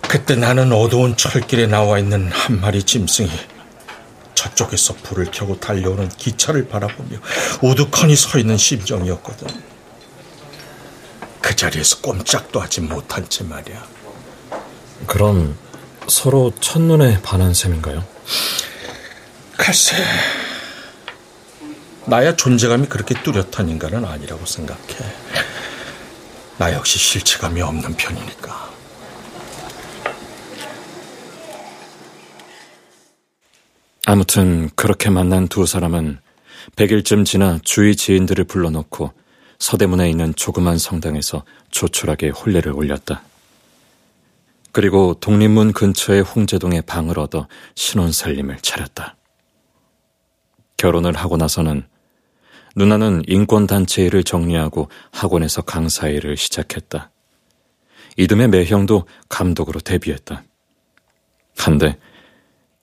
그때 0.08 0.34
나는 0.34 0.72
어두운 0.72 1.16
철길에 1.16 1.66
나와 1.66 1.98
있는 1.98 2.30
한 2.32 2.60
마리 2.60 2.82
짐승이 2.82 3.30
저쪽에서 4.34 4.94
불을 5.02 5.30
켜고 5.30 5.58
달려오는 5.60 6.08
기차를 6.08 6.68
바라보며 6.68 7.18
우두커니 7.62 8.16
서 8.16 8.38
있는 8.38 8.56
심정이었거든. 8.56 9.48
그 11.42 11.54
자리에서 11.54 12.00
꼼짝도 12.00 12.60
하지 12.60 12.80
못한 12.80 13.28
채 13.28 13.44
말이야. 13.44 13.86
그럼 15.06 15.58
서로 16.08 16.52
첫눈에 16.60 17.20
반한 17.22 17.52
셈인가요? 17.52 18.04
글쎄, 19.56 19.96
나야 22.06 22.36
존재감이 22.36 22.86
그렇게 22.86 23.14
뚜렷한 23.22 23.68
인간은 23.68 24.04
아니라고 24.04 24.46
생각해. 24.46 25.45
나 26.58 26.72
역시 26.72 26.98
실체감이 26.98 27.60
없는 27.60 27.94
편이니까. 27.96 28.70
아무튼 34.06 34.70
그렇게 34.74 35.10
만난 35.10 35.48
두 35.48 35.66
사람은 35.66 36.18
100일쯤 36.76 37.26
지나 37.26 37.58
주위 37.62 37.94
지인들을 37.94 38.44
불러놓고 38.44 39.12
서대문에 39.58 40.08
있는 40.08 40.34
조그만 40.34 40.78
성당에서 40.78 41.44
조촐하게 41.70 42.30
혼례를 42.30 42.72
올렸다. 42.72 43.22
그리고 44.72 45.14
독립문 45.20 45.72
근처의 45.72 46.22
홍제동에 46.22 46.82
방을 46.82 47.18
얻어 47.18 47.48
신혼 47.74 48.12
살림을 48.12 48.58
차렸다. 48.62 49.16
결혼을 50.76 51.16
하고 51.16 51.36
나서는 51.36 51.86
누나는 52.76 53.22
인권단체 53.26 54.04
일을 54.04 54.22
정리하고 54.22 54.88
학원에서 55.10 55.62
강사 55.62 56.08
일을 56.08 56.36
시작했다. 56.36 57.10
이듬해 58.18 58.46
매형도 58.46 59.06
감독으로 59.28 59.80
데뷔했다. 59.80 60.44
한데 61.56 61.98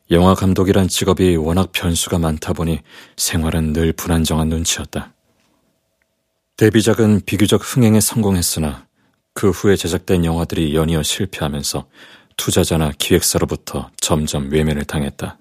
영화 0.10 0.34
감독이란 0.34 0.88
직업이 0.88 1.36
워낙 1.36 1.72
변수가 1.72 2.18
많다 2.18 2.54
보니 2.54 2.80
생활은 3.18 3.74
늘 3.74 3.94
불안정한 3.94 4.50
눈치였다. 4.50 5.14
데뷔작은 6.58 7.22
비교적 7.26 7.62
흥행에 7.64 8.00
성공했으나 8.00 8.88
그 9.34 9.52
후에 9.52 9.76
제작된 9.76 10.26
영화들이 10.26 10.76
연이어 10.76 11.04
실패하면서 11.04 11.88
투자자나 12.36 12.92
기획사로부터 12.98 13.90
점점 13.98 14.52
외면을 14.52 14.86
당했다. 14.86 15.38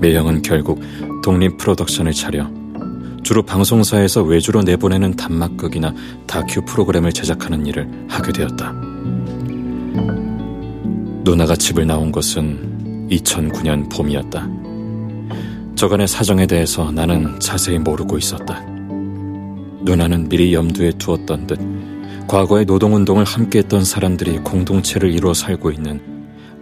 매형은 0.00 0.42
결국 0.42 0.80
독립 1.22 1.58
프로덕션을 1.58 2.12
차려 2.12 2.50
주로 3.22 3.42
방송사에서 3.42 4.22
외주로 4.22 4.62
내보내는 4.62 5.16
단막극이나 5.16 5.92
다큐 6.26 6.64
프로그램을 6.64 7.12
제작하는 7.12 7.66
일을 7.66 8.06
하게 8.08 8.32
되었다. 8.32 8.72
누나가 11.24 11.54
집을 11.54 11.86
나온 11.86 12.10
것은 12.10 13.08
2009년 13.10 13.90
봄이었다. 13.90 14.48
저간의 15.74 16.08
사정에 16.08 16.46
대해서 16.46 16.90
나는 16.90 17.38
자세히 17.38 17.78
모르고 17.78 18.16
있었다. 18.16 18.64
누나는 19.82 20.28
미리 20.28 20.54
염두에 20.54 20.92
두었던 20.92 21.46
듯 21.46 21.58
과거의 22.26 22.64
노동운동을 22.64 23.24
함께했던 23.24 23.84
사람들이 23.84 24.38
공동체를 24.38 25.12
이루어 25.12 25.34
살고 25.34 25.70
있는 25.70 26.00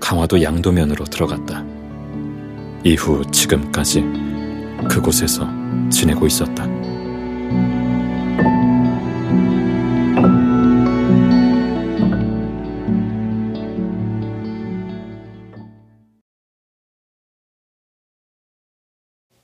강화도 0.01 0.43
양도면으로 0.43 1.05
들어갔다. 1.05 1.76
이후 2.87 3.29
지금까지 3.33 4.05
그곳에서 4.89 5.45
지내고 5.91 6.25
있었다. 6.25 6.65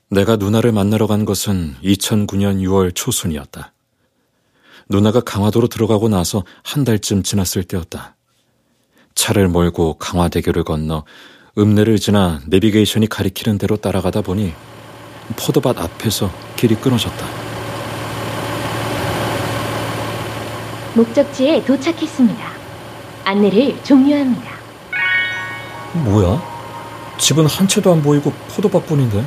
내가 0.09 0.37
누나를 0.37 0.71
만나러 0.71 1.07
간 1.07 1.25
것은 1.25 1.75
2009년 1.83 2.61
6월 2.61 2.95
초순이었다. 2.95 3.73
누나가 4.87 5.19
강화도로 5.19 5.67
들어가고 5.67 6.07
나서 6.07 6.45
한 6.63 6.85
달쯤 6.85 7.23
지났을 7.23 7.65
때였다. 7.65 8.15
차를 9.15 9.49
몰고 9.49 9.97
강화대교를 9.97 10.63
건너 10.63 11.03
읍내를 11.57 11.99
지나 11.99 12.39
내비게이션이 12.47 13.07
가리키는 13.07 13.59
대로 13.59 13.77
따라가다 13.77 14.21
보니 14.21 14.53
포도밭 15.35 15.77
앞에서 15.77 16.31
길이 16.55 16.73
끊어졌다. 16.75 17.25
목적지에 20.95 21.63
도착했습니다. 21.63 22.43
안내를 23.25 23.83
종료합니다. 23.83 24.51
뭐야? 25.93 26.41
집은 27.19 27.45
한 27.45 27.67
채도 27.67 27.91
안 27.91 28.01
보이고 28.01 28.31
포도밭뿐인데? 28.55 29.23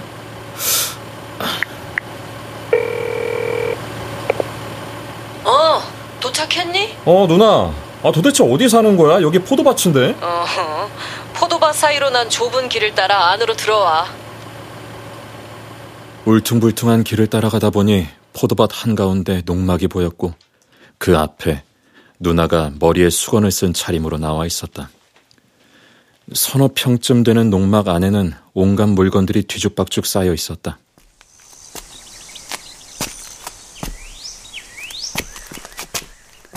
어, 5.44 5.80
도착했니? 6.20 6.96
어, 7.04 7.26
누나. 7.28 7.72
아, 8.02 8.12
도대체 8.12 8.44
어디 8.44 8.68
사는 8.68 8.96
거야? 8.96 9.22
여기 9.22 9.38
포도밭인데? 9.38 10.16
어, 10.20 10.44
포 10.44 11.15
도밭 11.66 11.74
사이로 11.74 12.10
난 12.10 12.30
좁은 12.30 12.68
길을 12.68 12.94
따라 12.94 13.30
안으로 13.30 13.56
들어와. 13.56 14.06
울퉁불퉁한 16.24 17.02
길을 17.02 17.26
따라가다 17.26 17.70
보니 17.70 18.06
포도밭 18.34 18.70
한가운데 18.72 19.42
농막이 19.44 19.88
보였고 19.88 20.34
그 20.98 21.18
앞에 21.18 21.64
누나가 22.20 22.70
머리에 22.78 23.10
수건을 23.10 23.50
쓴 23.50 23.72
차림으로 23.72 24.18
나와 24.18 24.46
있었다. 24.46 24.90
서너 26.32 26.70
평쯤 26.72 27.24
되는 27.24 27.50
농막 27.50 27.88
안에는 27.88 28.32
온갖 28.54 28.86
물건들이 28.86 29.42
뒤죽박죽 29.42 30.06
쌓여 30.06 30.32
있었다. 30.32 30.78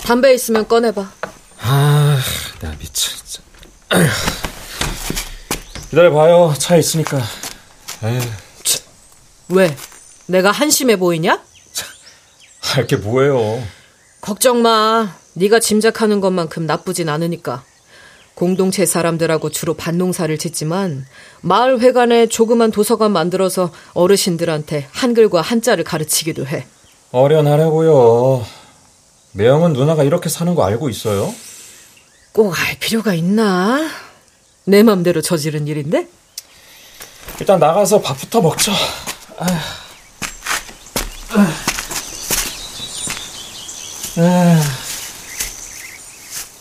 담배 0.04 0.34
있으면 0.34 0.68
꺼내봐. 0.68 1.10
아, 1.62 2.18
나 2.60 2.70
미쳐. 2.78 3.10
기다려봐요. 5.90 6.54
차 6.58 6.76
있으니까. 6.76 7.20
에휴, 8.04 8.20
왜? 9.48 9.76
내가 10.26 10.52
한심해 10.52 10.96
보이냐? 10.96 11.40
할게 12.60 12.96
뭐예요? 12.96 13.62
걱정 14.20 14.62
마. 14.62 15.12
네가 15.34 15.58
짐작하는 15.60 16.20
것만큼 16.20 16.66
나쁘진 16.66 17.08
않으니까. 17.08 17.64
공동체 18.34 18.86
사람들하고 18.86 19.50
주로 19.50 19.74
밭농사를 19.74 20.36
짓지만 20.38 21.04
마을 21.42 21.80
회관에 21.80 22.26
조그만 22.26 22.70
도서관 22.70 23.10
만들어서 23.12 23.70
어르신들한테 23.92 24.86
한글과 24.92 25.40
한자를 25.42 25.84
가르치기도 25.84 26.46
해. 26.46 26.66
어련하려고요. 27.10 28.46
매형은 29.32 29.72
누나가 29.74 30.04
이렇게 30.04 30.28
사는 30.28 30.54
거 30.54 30.64
알고 30.64 30.88
있어요? 30.88 31.34
꼭 32.32 32.54
알 32.56 32.76
필요가 32.78 33.12
있나? 33.14 33.88
내 34.70 34.84
맘대로 34.84 35.20
저지른 35.20 35.66
일인데? 35.66 36.06
일단 37.40 37.58
나가서 37.58 38.00
밥부터 38.00 38.40
먹자. 38.40 38.72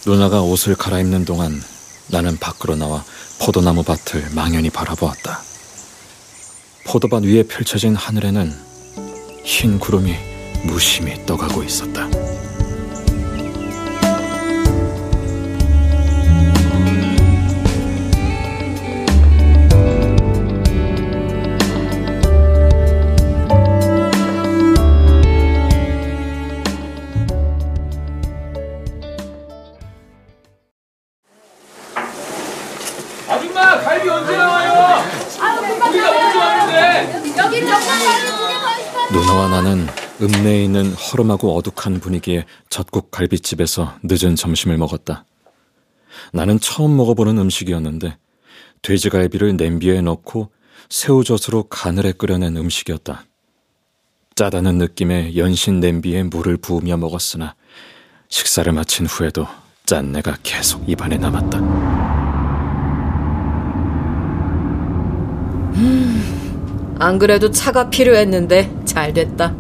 누나가 0.08 0.42
옷을 0.42 0.76
갈아입는 0.76 1.26
동안 1.26 1.62
나는 2.08 2.38
밖으로 2.40 2.76
나와 2.76 3.04
포도나무 3.40 3.84
밭을 3.84 4.30
망연히 4.32 4.72
바라보았다. 4.72 5.44
포도밭 6.88 7.26
위에 7.26 7.44
펼쳐진 7.44 7.96
하늘에는 7.96 8.52
흰 9.44 9.78
구름이 9.78 10.16
무심히 10.64 11.24
떠가고 11.28 11.64
있었다. 11.64 12.10
갈비 33.84 34.10
언제 34.10 34.38
나와요? 34.38 35.04
우리가 35.90 36.10
언제 36.12 36.38
왔는데? 36.38 37.20
누나와 39.12 39.48
나는 39.50 39.88
읍내에 40.22 40.64
있는 40.66 40.94
허름하고 40.94 41.56
어둑한 41.58 42.00
분위기의 42.00 42.46
젖국 42.70 43.12
갈비집에서 43.12 43.96
늦은 44.04 44.36
점심을 44.36 44.78
먹었다. 44.78 45.26
나는 46.34 46.60
처음 46.60 46.96
먹어보는 46.98 47.38
음식이었는데 47.38 48.18
돼지갈비를 48.82 49.58
냄비에 49.58 50.02
넣고 50.02 50.52
새우젓으로 50.90 51.64
가늘에 51.64 52.12
끓여낸 52.12 52.58
음식이었다. 52.58 53.24
짜다는 54.36 54.78
느낌의 54.78 55.38
연신 55.38 55.80
냄비에 55.80 56.24
물을 56.24 56.58
부으며 56.58 56.98
먹었으나 56.98 57.56
식사를 58.30 58.72
마친 58.72 59.06
후에도 59.06 59.48
짠내가 59.86 60.38
계속 60.44 60.88
입안에 60.88 61.18
남았다. 61.18 62.19
안 67.00 67.18
그래도 67.20 67.52
차가 67.52 67.90
필요했는데 67.90 68.72
잘 68.86 69.14
됐다. 69.14 69.54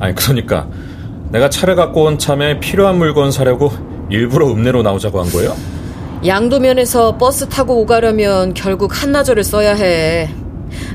아니 0.00 0.14
그러니까 0.14 0.66
내가 1.30 1.48
차를 1.48 1.76
갖고 1.76 2.04
온 2.04 2.18
참에 2.18 2.58
필요한 2.60 2.98
물건 2.98 3.30
사려고 3.30 3.70
일부러 4.10 4.50
읍내로 4.50 4.82
나오자고 4.82 5.20
한 5.22 5.30
거예요? 5.30 5.54
양도면에서 6.26 7.16
버스 7.18 7.48
타고 7.48 7.80
오가려면 7.80 8.54
결국 8.54 9.00
한나절을 9.02 9.42
써야 9.44 9.74
해. 9.74 10.30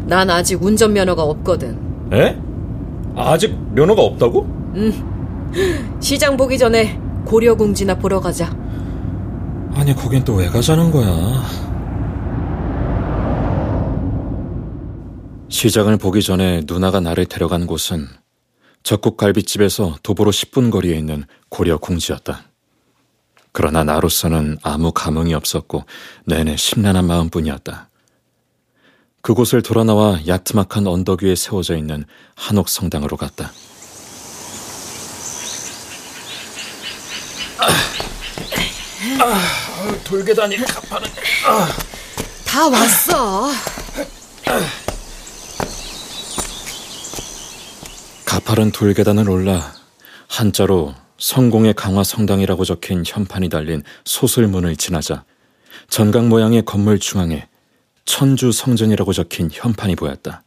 난 0.06 0.30
아직 0.30 0.62
운전면허가 0.64 1.24
없거든. 1.24 1.78
에? 2.14 2.38
아직 3.16 3.58
면허가 3.74 4.02
없다고? 4.04 4.48
시장 6.00 6.38
보기 6.38 6.58
전에 6.58 7.00
고려궁지나 7.26 7.96
보러 7.96 8.20
가자. 8.20 8.56
아니 9.74 9.96
거긴 9.96 10.24
또 10.24 10.36
왜 10.36 10.48
가자는 10.48 10.92
거야? 10.92 11.42
시장을 15.50 15.98
보기 15.98 16.22
전에 16.22 16.62
누나가 16.66 17.00
나를 17.00 17.26
데려간 17.26 17.68
곳은 17.68 18.08
적국 18.84 19.18
갈비집에서 19.18 19.98
도보로 20.04 20.32
10분 20.32 20.72
거리에 20.72 20.96
있는 20.98 21.26
고려 21.50 21.78
궁지였다. 21.78 22.44
그러나 23.52 23.84
나로서는 23.84 24.58
아무 24.62 24.92
감흥이 24.92 25.34
없었고 25.34 25.86
내내 26.26 26.58
심란한 26.58 27.06
마음뿐이었다. 27.06 27.90
그곳을 29.22 29.62
돌아 29.62 29.84
나와 29.84 30.20
야트막한 30.28 30.86
언덕 30.88 31.24
위에 31.24 31.36
세워져 31.36 31.76
있는 31.76 32.06
한옥 32.36 32.70
성당으로 32.70 33.18
갔다. 33.18 33.52
돌계단이 40.04 40.58
가파른. 40.58 41.10
다 42.46 42.68
왔어. 42.70 43.50
가파른 48.48 48.72
돌계단을 48.72 49.30
올라 49.30 49.74
한자로 50.30 50.96
성공의 51.18 51.74
강화 51.74 52.02
성당이라고 52.02 52.64
적힌 52.64 53.04
현판이 53.06 53.50
달린 53.50 53.84
소설문을 54.06 54.78
지나자 54.78 55.26
전각 55.90 56.28
모양의 56.28 56.64
건물 56.64 56.98
중앙에 56.98 57.50
천주 58.06 58.54
성전이라고 58.54 59.12
적힌 59.12 59.50
현판이 59.52 59.98
보였다. 59.98 60.46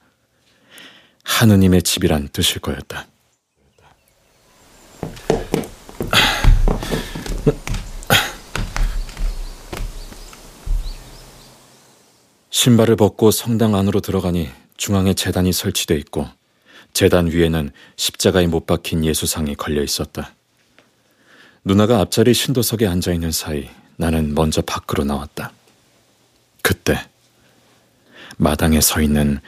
하느님의 1.25 1.83
집이란 1.83 2.31
뜻일 2.33 2.63
거였다. 2.63 3.07
신발을 12.49 12.97
벗고 12.97 13.31
성당 13.31 13.75
안으로 13.75 14.01
들어가니 14.01 14.49
중앙에 14.79 15.13
재단이 15.13 15.53
설치돼 15.53 15.97
있고 15.97 16.40
재단 16.93 17.31
위에는 17.31 17.71
십자가에 17.97 18.47
못 18.47 18.67
박힌 18.67 19.05
예수상이 19.05 19.55
걸려 19.55 19.83
있었다. 19.83 20.35
누나가 21.65 22.01
앞자리 22.01 22.35
신도석에 22.35 22.87
앉아 22.87 23.13
있는 23.13 23.33
사이 23.33 23.69
나는 23.97 24.35
먼저 24.35 24.63
밖으로 24.63 25.05
나왔다. 25.05 25.53
그때 26.63 26.99
마당에 28.39 28.81
서 28.81 29.03
있는 29.03 29.41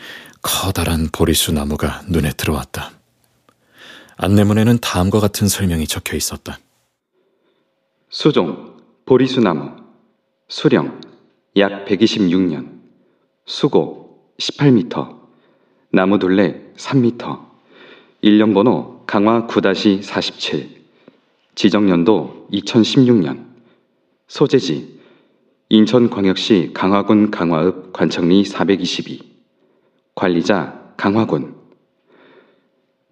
커다란 0.42 1.08
보리수 1.10 1.52
나무가 1.52 2.02
눈에 2.08 2.32
들어왔다. 2.32 2.92
안내문에는 4.16 4.78
다음과 4.78 5.20
같은 5.20 5.48
설명이 5.48 5.86
적혀 5.86 6.16
있었다. 6.16 6.58
수종, 8.10 8.76
보리수나무, 9.06 9.76
수령, 10.48 11.00
약 11.56 11.86
126년, 11.86 12.82
수고, 13.46 14.34
18m, 14.38 15.21
나무 15.94 16.18
둘레, 16.18 16.72
3m, 16.76 17.38
일련번호 18.22 19.02
강화 19.06 19.46
9-47, 19.46 20.68
지정연도 21.54 22.48
2016년, 22.50 23.44
소재지, 24.26 24.98
인천광역시 25.68 26.70
강화군 26.72 27.30
강화읍 27.30 27.92
관청리 27.92 28.44
422, 28.44 29.20
관리자 30.14 30.94
강화군, 30.96 31.56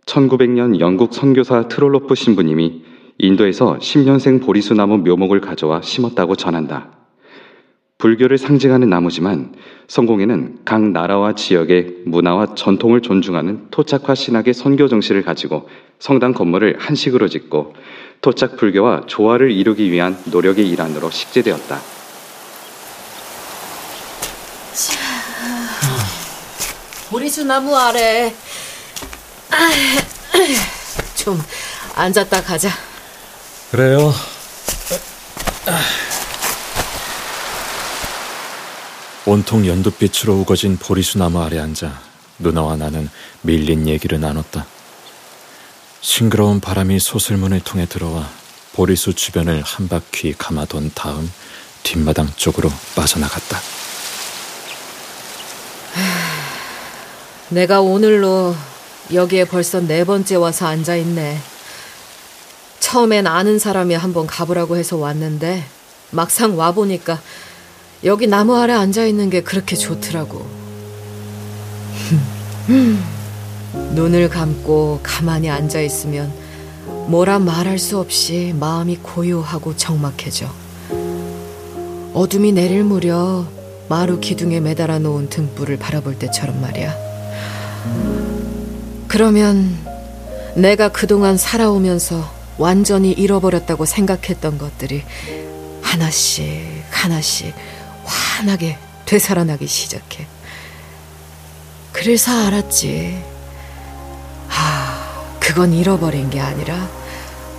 1900년 0.06 0.80
영국 0.80 1.12
선교사 1.12 1.68
트롤로프 1.68 2.14
신부님이 2.14 2.82
인도에서 3.18 3.76
10년생 3.76 4.42
보리수나무 4.42 4.96
묘목을 4.98 5.42
가져와 5.42 5.82
심었다고 5.82 6.34
전한다. 6.34 6.99
불교를 8.00 8.38
상징하는 8.38 8.88
나무지만 8.88 9.54
성공에는 9.86 10.60
각 10.64 10.82
나라와 10.82 11.34
지역의 11.34 11.96
문화와 12.06 12.54
전통을 12.54 13.02
존중하는 13.02 13.66
토착화 13.70 14.14
신학의 14.14 14.54
선교 14.54 14.88
정신을 14.88 15.22
가지고 15.22 15.68
성당 15.98 16.32
건물을 16.32 16.76
한식으로 16.78 17.28
짓고 17.28 17.74
토착 18.22 18.56
불교와 18.56 19.02
조화를 19.06 19.50
이루기 19.52 19.92
위한 19.92 20.18
노력의 20.24 20.68
일환으로 20.68 21.10
식재되었다. 21.10 21.80
보리수 27.10 27.44
나무 27.44 27.76
아래 27.76 28.32
좀 31.16 31.38
앉았다 31.96 32.42
가자. 32.42 32.70
그래요. 33.70 34.12
온통 39.26 39.66
연두빛으로 39.66 40.34
우거진 40.40 40.78
보리수 40.78 41.18
나무 41.18 41.42
아래 41.42 41.58
앉아 41.58 42.00
누나와 42.38 42.76
나는 42.76 43.10
밀린 43.42 43.86
얘기를 43.86 44.18
나눴다. 44.18 44.66
싱그러운 46.00 46.60
바람이 46.60 46.98
소슬문을 46.98 47.60
통해 47.60 47.86
들어와 47.86 48.26
보리수 48.72 49.12
주변을 49.14 49.62
한 49.62 49.88
바퀴 49.88 50.32
감아돈 50.32 50.92
다음 50.94 51.30
뒷마당 51.82 52.30
쪽으로 52.36 52.72
빠져나갔다. 52.94 53.60
내가 57.50 57.82
오늘로 57.82 58.56
여기에 59.12 59.44
벌써 59.44 59.80
네 59.80 60.04
번째 60.04 60.36
와서 60.36 60.66
앉아 60.66 60.96
있네. 60.96 61.38
처음엔 62.78 63.26
아는 63.26 63.58
사람이 63.58 63.94
한번 63.94 64.26
가보라고 64.26 64.76
해서 64.76 64.96
왔는데 64.96 65.66
막상 66.10 66.56
와 66.56 66.72
보니까 66.72 67.20
여기 68.02 68.26
나무 68.26 68.56
아래 68.56 68.72
앉아 68.72 69.04
있는 69.04 69.28
게 69.28 69.42
그렇게 69.42 69.76
좋더라고. 69.76 70.46
눈을 73.94 74.30
감고 74.30 75.00
가만히 75.02 75.50
앉아 75.50 75.80
있으면 75.82 76.32
뭐라 77.08 77.38
말할 77.38 77.78
수 77.78 77.98
없이 77.98 78.54
마음이 78.58 78.96
고요하고 79.02 79.76
적막해져. 79.76 80.46
어둠이 82.14 82.52
내릴 82.52 82.84
무렵 82.84 83.46
마루 83.88 84.18
기둥에 84.18 84.60
매달아 84.60 84.98
놓은 85.00 85.28
등불을 85.28 85.76
바라볼 85.78 86.18
때처럼 86.18 86.60
말이야. 86.60 86.96
그러면 89.08 89.76
내가 90.54 90.88
그동안 90.88 91.36
살아오면서 91.36 92.30
완전히 92.56 93.12
잃어버렸다고 93.12 93.84
생각했던 93.84 94.58
것들이 94.58 95.02
하나씩 95.82 96.84
하나씩 96.90 97.52
환하게 98.10 98.78
되살아나기 99.06 99.66
시작해. 99.66 100.26
그래서 101.92 102.46
알았지. 102.46 103.24
아, 104.48 105.36
그건 105.40 105.72
잃어버린 105.72 106.30
게 106.30 106.40
아니라 106.40 106.88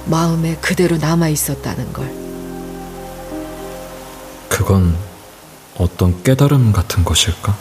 마음에 0.06 0.56
그대로 0.58 0.98
남아 0.98 1.30
있었다는 1.30 1.94
걸. 1.94 2.12
그건 4.50 4.98
어떤 5.78 6.22
깨달음 6.24 6.72
같은 6.72 7.04
것일까? 7.04 7.56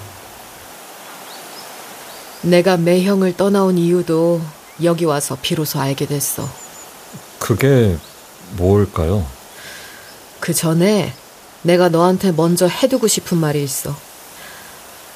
내가 2.42 2.76
매형을 2.76 3.36
떠나온 3.36 3.78
이유도 3.78 4.40
여기 4.82 5.04
와서 5.04 5.36
비로소 5.40 5.78
알게 5.78 6.06
됐어. 6.06 6.48
그게 7.38 7.98
뭘까요? 8.56 9.26
그 10.40 10.54
전에 10.54 11.12
내가 11.62 11.88
너한테 11.88 12.32
먼저 12.32 12.66
해두고 12.66 13.06
싶은 13.06 13.38
말이 13.38 13.62
있어. 13.62 13.94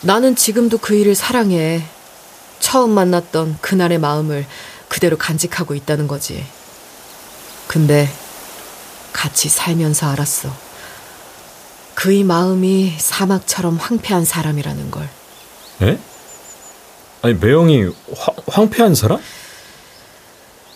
나는 0.03 0.37
지금도 0.37 0.79
그 0.79 0.95
일을 0.95 1.15
사랑해. 1.15 1.83
처음 2.61 2.91
만났던 2.91 3.59
그날의 3.61 3.99
마음을 3.99 4.47
그대로 4.89 5.17
간직하고 5.17 5.75
있다는 5.75 6.07
거지. 6.07 6.45
근데 7.67 8.09
같이 9.13 9.49
살면서 9.49 10.11
알았어. 10.11 10.51
그의 11.95 12.25
마음이 12.25 12.95
사막처럼 12.99 13.77
황폐한 13.77 14.25
사람이라는 14.25 14.91
걸. 14.91 15.09
에? 15.83 15.99
아니 17.23 17.35
매형이 17.35 17.85
화, 18.17 18.33
황폐한 18.47 18.95
사람? 18.95 19.21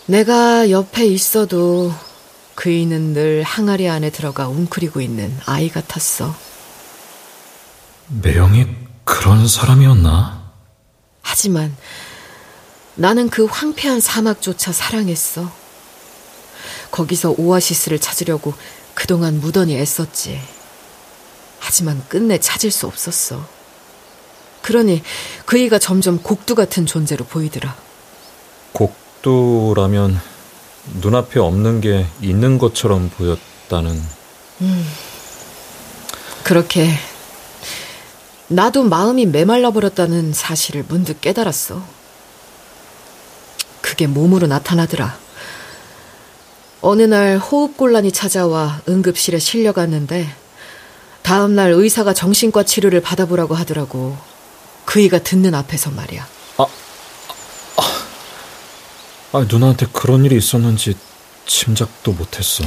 내가 0.06 0.70
옆에 0.70 1.04
있어도 1.04 1.92
그이는 2.58 3.12
늘 3.12 3.44
항아리 3.44 3.88
안에 3.88 4.10
들어가 4.10 4.48
웅크리고 4.48 5.00
있는 5.00 5.32
아이 5.46 5.68
같았어. 5.68 6.34
매형이 8.08 8.66
그런 9.04 9.46
사람이었나? 9.46 10.50
하지만 11.22 11.76
나는 12.96 13.30
그 13.30 13.44
황폐한 13.44 14.00
사막조차 14.00 14.72
사랑했어. 14.72 15.48
거기서 16.90 17.36
오아시스를 17.38 18.00
찾으려고 18.00 18.52
그동안 18.92 19.38
무던히 19.38 19.76
애썼지. 19.76 20.40
하지만 21.60 22.02
끝내 22.08 22.40
찾을 22.40 22.72
수 22.72 22.88
없었어. 22.88 23.46
그러니 24.62 25.04
그이가 25.46 25.78
점점 25.78 26.20
곡두 26.20 26.56
같은 26.56 26.86
존재로 26.86 27.24
보이더라. 27.24 27.76
곡두라면 28.72 30.37
눈앞에 31.00 31.40
없는 31.40 31.80
게 31.80 32.06
있는 32.20 32.58
것처럼 32.58 33.10
보였다는. 33.10 34.02
음. 34.60 34.86
그렇게 36.42 36.88
나도 38.48 38.84
마음이 38.84 39.26
메말라 39.26 39.70
버렸다는 39.70 40.32
사실을 40.32 40.84
문득 40.88 41.20
깨달았어. 41.20 41.82
그게 43.82 44.06
몸으로 44.06 44.46
나타나더라. 44.46 45.18
어느 46.80 47.02
날 47.02 47.38
호흡곤란이 47.38 48.12
찾아와 48.12 48.80
응급실에 48.88 49.38
실려갔는데 49.38 50.28
다음날 51.22 51.72
의사가 51.72 52.14
정신과 52.14 52.62
치료를 52.62 53.02
받아보라고 53.02 53.54
하더라고. 53.54 54.16
그이가 54.86 55.18
듣는 55.18 55.54
앞에서 55.54 55.90
말이야. 55.90 56.26
아, 59.32 59.38
아, 59.38 59.40
아, 59.40 59.46
누나한테 59.48 59.86
그런 59.92 60.24
일이 60.24 60.36
있었는지 60.36 60.96
짐작도 61.46 62.12
못했어. 62.12 62.64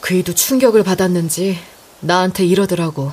그이도 0.00 0.34
충격을 0.34 0.82
받았는지 0.82 1.58
나한테 2.00 2.44
이러더라고. 2.44 3.12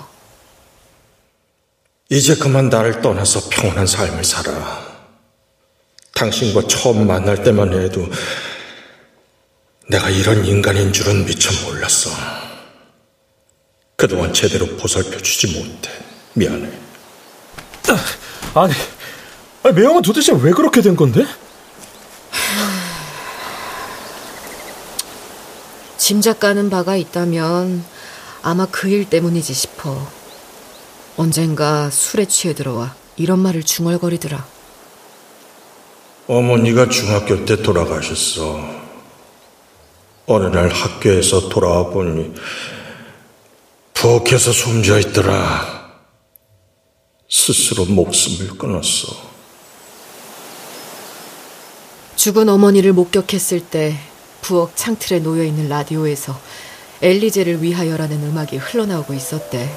이제 2.10 2.36
그만 2.36 2.70
나를 2.70 3.02
떠나서 3.02 3.50
평온한 3.50 3.86
삶을 3.86 4.24
살아. 4.24 4.86
당신과 6.14 6.68
처음 6.68 7.06
만날 7.06 7.44
때만 7.44 7.74
해도 7.74 8.08
내가 9.90 10.10
이런 10.10 10.46
인간인 10.46 10.94
줄은 10.94 11.26
미처 11.26 11.52
몰랐어. 11.66 12.10
그동안 13.96 14.34
제대로 14.34 14.66
보살펴 14.78 15.18
주지 15.18 15.60
못해. 15.60 15.92
미안해. 16.34 16.70
아니, 18.54 18.74
아, 19.64 19.72
매형은 19.72 20.02
도대체 20.02 20.34
왜 20.34 20.52
그렇게 20.52 20.82
된 20.82 20.96
건데? 20.96 21.26
짐작 26.08 26.40
가는 26.40 26.70
바가 26.70 26.96
있다면 26.96 27.84
아마 28.42 28.66
그 28.66 28.88
일 28.88 29.10
때문이지 29.10 29.54
싶어. 29.54 30.08
언젠가 31.18 31.90
술에 31.90 32.24
취해 32.24 32.54
들어와 32.54 32.96
이런 33.18 33.40
말을 33.40 33.64
중얼거리더라. 33.64 34.48
어머니가 36.28 36.88
중학교 36.88 37.44
때 37.44 37.62
돌아가셨어. 37.62 38.58
어느 40.28 40.46
날 40.46 40.70
학교에서 40.70 41.50
돌아와 41.50 41.90
보니 41.90 42.34
부엌에서 43.94 44.54
숨져 44.54 45.00
있더라. 45.00 45.92
스스로 47.30 47.84
목숨을 47.84 48.58
끊었어. 48.58 49.14
죽은 52.16 52.48
어머니를 52.48 52.94
목격했을 52.94 53.60
때 53.60 53.98
부엌 54.48 54.72
창틀에 54.76 55.20
놓여 55.20 55.44
있는 55.44 55.68
라디오에서 55.68 56.34
엘리제를 57.02 57.62
위하여라는 57.62 58.24
음악이 58.30 58.56
흘러나오고 58.56 59.14
있었대. 59.14 59.70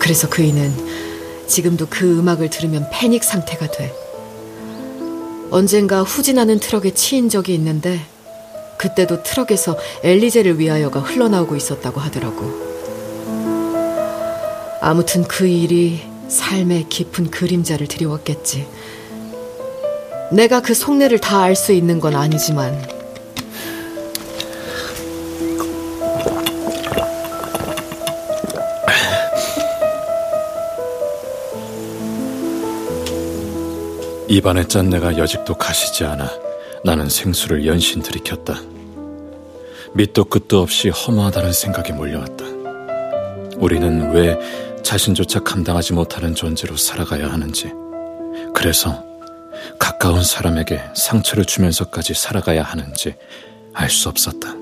그래서 0.00 0.28
그이는 0.28 0.74
지금도 1.46 1.86
그 1.88 2.18
음악을 2.18 2.50
들으면 2.50 2.88
패닉 2.90 3.22
상태가 3.22 3.70
돼. 3.70 3.94
언젠가 5.52 6.02
후진하는 6.02 6.58
트럭에 6.58 6.92
치인 6.92 7.28
적이 7.28 7.54
있는데 7.54 8.00
그때도 8.78 9.22
트럭에서 9.22 9.78
엘리제를 10.02 10.58
위하여가 10.58 10.98
흘러나오고 10.98 11.54
있었다고 11.54 12.00
하더라고. 12.00 12.50
아무튼 14.80 15.22
그 15.22 15.46
일이 15.46 16.02
삶의 16.26 16.88
깊은 16.88 17.30
그림자를 17.30 17.86
드리웠겠지. 17.86 18.66
내가 20.32 20.60
그 20.62 20.74
속내를 20.74 21.20
다 21.20 21.42
알 21.42 21.54
수 21.54 21.70
있는 21.72 22.00
건 22.00 22.16
아니지만 22.16 22.99
입안에 34.30 34.68
짠 34.68 34.88
내가 34.88 35.18
여직도 35.18 35.54
가시지 35.54 36.04
않아 36.04 36.30
나는 36.84 37.08
생수를 37.08 37.66
연신 37.66 38.00
들이켰다. 38.00 38.60
밑도 39.92 40.26
끝도 40.26 40.60
없이 40.62 40.88
허무하다는 40.88 41.52
생각이 41.52 41.92
몰려왔다. 41.92 42.44
우리는 43.56 44.12
왜 44.12 44.38
자신조차 44.84 45.40
감당하지 45.40 45.94
못하는 45.94 46.36
존재로 46.36 46.76
살아가야 46.76 47.26
하는지, 47.26 47.72
그래서 48.54 49.04
가까운 49.80 50.22
사람에게 50.22 50.80
상처를 50.94 51.44
주면서까지 51.44 52.14
살아가야 52.14 52.62
하는지 52.62 53.16
알 53.72 53.90
수 53.90 54.08
없었다. 54.08 54.54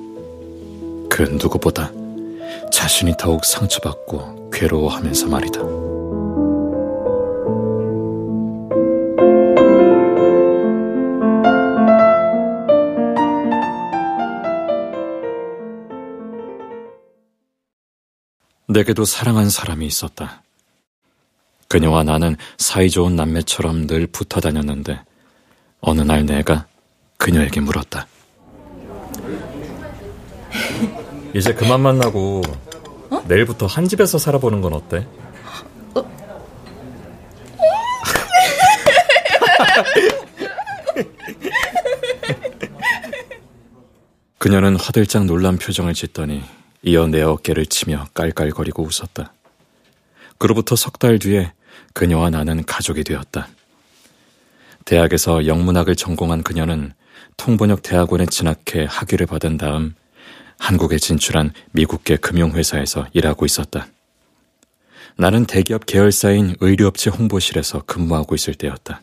그 1.10 1.22
누구보다 1.38 1.92
자신이 2.72 3.12
더욱 3.18 3.44
상처받고 3.44 4.48
괴로워하면서 4.50 5.26
말이다. 5.26 5.87
내게도 18.68 19.04
사랑한 19.06 19.48
사람이 19.48 19.86
있었다. 19.86 20.42
그녀와 21.68 22.02
나는 22.04 22.36
사이좋은 22.58 23.16
남매처럼 23.16 23.86
늘 23.86 24.06
붙어 24.06 24.40
다녔는데 24.40 25.00
어느 25.80 26.02
날 26.02 26.26
내가 26.26 26.66
그녀에게 27.16 27.60
물었다. 27.60 28.06
이제 31.34 31.54
그만 31.54 31.80
만나고 31.80 32.42
어? 33.10 33.24
내일부터 33.26 33.64
한 33.66 33.88
집에서 33.88 34.18
살아보는 34.18 34.60
건 34.60 34.74
어때? 34.74 35.06
어? 35.94 36.02
그녀는 44.38 44.76
화들짝 44.76 45.24
놀란 45.24 45.56
표정을 45.58 45.94
짓더니 45.94 46.44
이어 46.82 47.06
내 47.06 47.22
어깨를 47.22 47.66
치며 47.66 48.06
깔깔거리고 48.14 48.82
웃었다. 48.84 49.32
그로부터 50.38 50.76
석 50.76 50.98
달 50.98 51.18
뒤에 51.18 51.52
그녀와 51.94 52.30
나는 52.30 52.64
가족이 52.64 53.04
되었다. 53.04 53.48
대학에서 54.84 55.46
영문학을 55.46 55.96
전공한 55.96 56.42
그녀는 56.42 56.92
통번역 57.36 57.82
대학원에 57.82 58.26
진학해 58.26 58.86
학위를 58.88 59.26
받은 59.26 59.58
다음 59.58 59.94
한국에 60.58 60.98
진출한 60.98 61.52
미국계 61.72 62.16
금융회사에서 62.16 63.06
일하고 63.12 63.44
있었다. 63.44 63.86
나는 65.16 65.46
대기업 65.46 65.86
계열사인 65.86 66.56
의류업체 66.60 67.10
홍보실에서 67.10 67.82
근무하고 67.82 68.34
있을 68.34 68.54
때였다. 68.54 69.02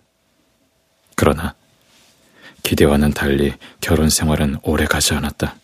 그러나 1.15 1.55
기대와는 2.63 3.11
달리 3.11 3.53
결혼 3.79 4.09
생활은 4.09 4.57
오래 4.63 4.85
가지 4.85 5.13
않았다. 5.13 5.55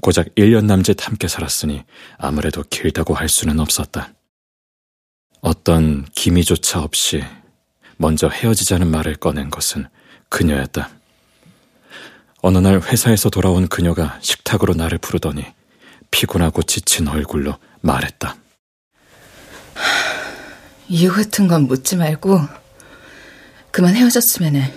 고작 0.00 0.34
1년 0.36 0.66
남짓 0.66 1.06
함께 1.06 1.28
살았으니 1.28 1.84
아무래도 2.18 2.62
길다고 2.62 3.14
할 3.14 3.28
수는 3.28 3.58
없었다. 3.58 4.12
어떤 5.40 6.04
기미조차 6.14 6.80
없이 6.80 7.22
먼저 7.96 8.28
헤어지자는 8.28 8.88
말을 8.88 9.16
꺼낸 9.16 9.50
것은 9.50 9.86
그녀였다. 10.28 10.90
어느 12.40 12.58
날 12.58 12.80
회사에서 12.80 13.30
돌아온 13.30 13.68
그녀가 13.68 14.18
식탁으로 14.22 14.74
나를 14.74 14.98
부르더니 14.98 15.44
피곤하고 16.10 16.62
지친 16.62 17.08
얼굴로 17.08 17.56
말했다. 17.80 18.36
이유 20.88 21.12
같은 21.12 21.48
건 21.48 21.66
묻지 21.66 21.96
말고 21.96 22.40
그만 23.70 23.94
헤어졌으면 23.94 24.56
해. 24.56 24.72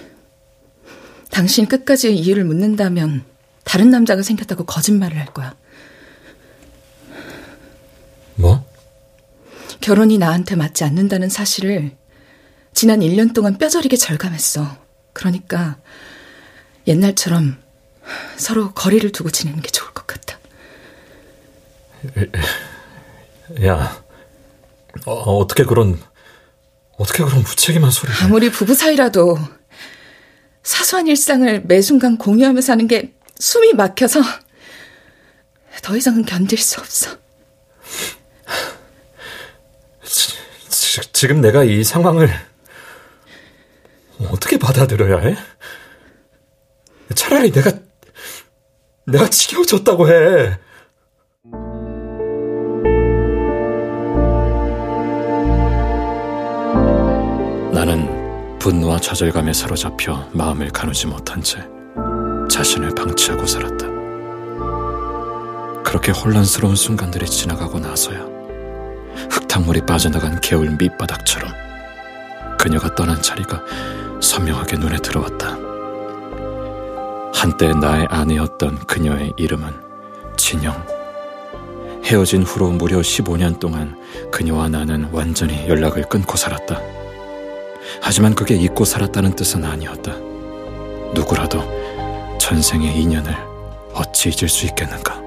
당신 1.29 1.67
끝까지 1.67 2.13
이유를 2.13 2.43
묻는다면 2.43 3.30
다른 3.63 3.89
남자가 3.89 4.21
생겼다고 4.21 4.65
거짓말을 4.65 5.17
할 5.17 5.27
거야. 5.27 5.55
뭐? 8.35 8.65
결혼이 9.79 10.17
나한테 10.17 10.55
맞지 10.55 10.83
않는다는 10.83 11.29
사실을 11.29 11.95
지난 12.73 12.99
1년 12.99 13.33
동안 13.33 13.57
뼈저리게 13.57 13.97
절감했어. 13.97 14.77
그러니까 15.13 15.77
옛날처럼 16.87 17.57
서로 18.37 18.73
거리를 18.73 19.11
두고 19.11 19.29
지내는 19.29 19.61
게 19.61 19.69
좋을 19.69 19.91
것 19.93 20.07
같아. 20.07 20.39
야, 23.65 24.03
어, 25.05 25.37
어떻게 25.37 25.63
그런 25.63 25.99
어떻게 26.97 27.23
그런 27.23 27.41
무책임한 27.41 27.91
소리를? 27.91 28.23
아무리 28.23 28.51
부부 28.51 28.73
사이라도 28.73 29.37
사소한 30.63 31.07
일상을 31.07 31.63
매 31.65 31.81
순간 31.81 32.17
공유하며 32.17 32.61
사는 32.61 32.87
게 32.87 33.13
숨이 33.41 33.73
막혀서 33.73 34.21
더 35.81 35.97
이상은 35.97 36.23
견딜 36.23 36.59
수 36.59 36.79
없어. 36.79 37.17
지, 40.03 41.01
지금 41.11 41.41
내가 41.41 41.63
이 41.63 41.83
상황을 41.83 42.29
어떻게 44.29 44.59
받아들여야 44.59 45.17
해? 45.21 45.35
차라리 47.15 47.51
내가 47.51 47.71
내가 49.07 49.27
지겨워졌다고 49.27 50.09
해. 50.09 50.59
나는 57.73 58.59
분노와 58.59 58.99
좌절감에 58.99 59.51
사로잡혀 59.51 60.29
마음을 60.31 60.69
가누지 60.69 61.07
못한 61.07 61.41
채 61.41 61.67
자신을 62.61 62.93
방치하고 62.93 63.47
살았다. 63.47 63.87
그렇게 65.83 66.11
혼란스러운 66.11 66.75
순간들이 66.75 67.25
지나가고 67.25 67.79
나서야 67.79 68.23
흙탕물이 69.31 69.87
빠져나간 69.87 70.39
개울 70.41 70.69
밑바닥처럼 70.77 71.51
그녀가 72.59 72.93
떠난 72.93 73.19
자리가 73.19 73.63
선명하게 74.21 74.77
눈에 74.77 74.97
들어왔다. 74.97 75.57
한때 77.33 77.73
나의 77.73 78.05
아내였던 78.11 78.85
그녀의 78.85 79.33
이름은 79.37 79.73
진영. 80.37 80.85
헤어진 82.05 82.43
후로 82.43 82.69
무려 82.73 82.99
15년 82.99 83.59
동안 83.59 83.99
그녀와 84.31 84.69
나는 84.69 85.09
완전히 85.11 85.67
연락을 85.67 86.03
끊고 86.09 86.37
살았다. 86.37 86.79
하지만 88.03 88.35
그게 88.35 88.55
잊고 88.55 88.85
살았다는 88.85 89.35
뜻은 89.35 89.65
아니었다. 89.65 90.13
누구라도 91.15 91.81
전생의 92.51 93.01
인연을 93.01 93.33
어찌 93.93 94.27
잊을 94.27 94.49
수 94.49 94.65
있겠는가? 94.65 95.21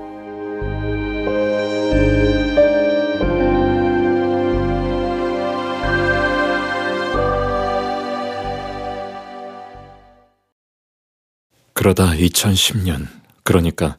그러다 11.72 12.11
2010년, 12.11 13.09
그러니까 13.43 13.97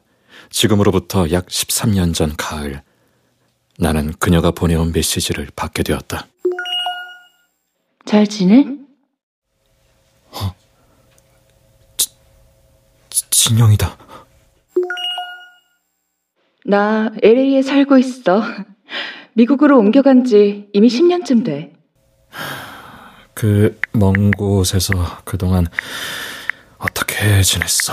지금으로부터 0.50 1.28
약 1.32 1.46
13년 1.46 2.14
전 2.14 2.36
가을, 2.36 2.80
나는 3.76 4.12
그녀가 4.20 4.52
보내온 4.52 4.92
메시지를 4.92 5.48
받게 5.56 5.82
되었다. 5.82 6.28
잘 8.04 8.24
지내? 8.28 8.64
어? 10.30 10.65
진영이다. 13.50 13.96
나 16.64 17.12
LA에 17.22 17.62
살고 17.62 17.96
있어. 17.98 18.42
미국으로 19.34 19.78
옮겨간 19.78 20.24
지 20.24 20.68
이미 20.72 20.88
10년쯤 20.88 21.44
돼. 21.44 21.72
그 23.34 23.78
먼 23.92 24.32
곳에서 24.32 24.92
그동안 25.24 25.66
어떻게 26.78 27.40
지냈어? 27.42 27.92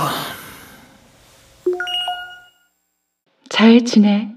잘 3.49 3.85
지내. 3.85 4.29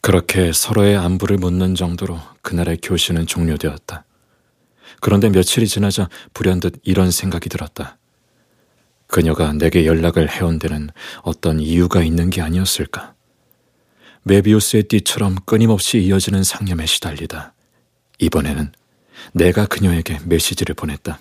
그렇게 0.00 0.52
서로의 0.52 0.96
안부를 0.96 1.38
묻는 1.38 1.74
정도로 1.74 2.20
그날의 2.42 2.78
교신은 2.80 3.26
종료되었다. 3.26 4.04
그런데 5.00 5.28
며칠이 5.28 5.66
지나자 5.66 6.08
불현듯 6.34 6.80
이런 6.84 7.10
생각이 7.10 7.48
들었다. 7.48 7.98
그녀가 9.12 9.52
내게 9.52 9.84
연락을 9.84 10.30
해온 10.30 10.58
데는 10.58 10.88
어떤 11.22 11.60
이유가 11.60 12.02
있는 12.02 12.30
게 12.30 12.40
아니었을까? 12.40 13.12
메비우스의 14.22 14.84
띠처럼 14.84 15.36
끊임없이 15.44 15.98
이어지는 15.98 16.42
상념에 16.42 16.86
시달리다. 16.86 17.52
이번에는 18.18 18.72
내가 19.34 19.66
그녀에게 19.66 20.18
메시지를 20.24 20.74
보냈다. 20.74 21.18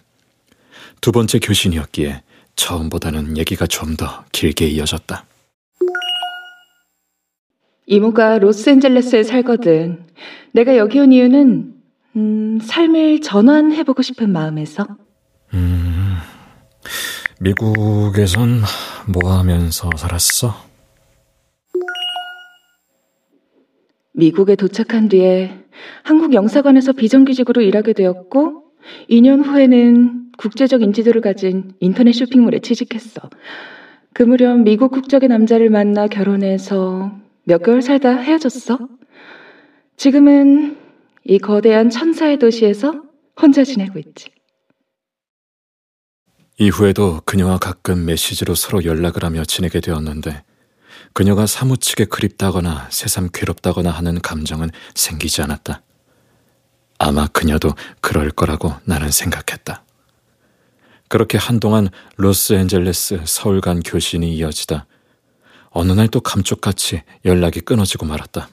두 1.02 1.12
번째 1.12 1.40
교신이었기에 1.40 2.24
처음보다는 2.56 3.38
얘기가 3.38 3.68
좀 3.68 3.98
더 3.98 4.24
길게 4.32 4.68
이어졌다. 4.68 5.26
이모가 7.88 8.40
로스앤젤레스에 8.40 9.24
살거든. 9.24 10.06
내가 10.54 10.78
여기 10.78 10.98
온 11.00 11.12
이유는 11.12 11.74
음, 12.16 12.60
삶을 12.62 13.20
전환해보고 13.20 14.02
싶은 14.02 14.32
마음에서. 14.32 14.88
음, 15.54 16.18
미국에선 17.44 18.62
뭐 19.08 19.32
하면서 19.32 19.90
살았어? 19.98 20.54
미국에 24.14 24.56
도착한 24.56 25.10
뒤에 25.10 25.58
한국 26.04 26.36
영사관에서 26.36 26.94
비정규직으로 26.94 27.64
일하게 27.64 27.94
되었고, 27.94 28.66
2년 29.10 29.44
후에는 29.44 30.34
국제적 30.38 30.84
인지도를 30.84 31.22
가진 31.22 31.74
인터넷 31.80 32.12
쇼핑몰에 32.12 32.60
취직했어. 32.60 33.22
그 34.14 34.22
무렵 34.22 34.60
미국 34.60 34.92
국적의 34.92 35.28
남자를 35.28 35.72
만나 35.72 36.06
결혼해서 36.06 37.12
몇 37.46 37.64
개월 37.64 37.82
살다 37.82 38.18
헤어졌어. 38.18 38.78
지금은 39.98 40.78
이 41.24 41.40
거대한 41.40 41.90
천사의 41.90 42.38
도시에서 42.38 43.02
혼자 43.42 43.64
지내고 43.64 43.98
있지. 43.98 44.30
이후에도 46.62 47.22
그녀와 47.26 47.58
가끔 47.58 48.06
메시지로 48.06 48.54
서로 48.54 48.86
연락을 48.86 49.24
하며 49.24 49.44
지내게 49.44 49.80
되었는데 49.80 50.44
그녀가 51.12 51.48
사무치게 51.48 52.06
그립다거나 52.06 52.88
새삼 52.92 53.30
괴롭다거나 53.34 53.90
하는 53.90 54.22
감정은 54.22 54.70
생기지 54.94 55.42
않았다. 55.42 55.82
아마 57.00 57.26
그녀도 57.26 57.74
그럴 58.00 58.30
거라고 58.30 58.76
나는 58.86 59.10
생각했다. 59.10 59.84
그렇게 61.08 61.40
한동안 61.40 61.90
로스앤젤레스 62.18 63.22
서울 63.26 63.60
간 63.60 63.80
교신이 63.80 64.32
이어지다 64.36 64.86
어느 65.72 65.94
날 65.94 66.10
또 66.10 66.22
감쪽같이 66.22 67.02
연락이 67.26 67.62
끊어지고 67.62 68.06
말았다. 68.06 68.50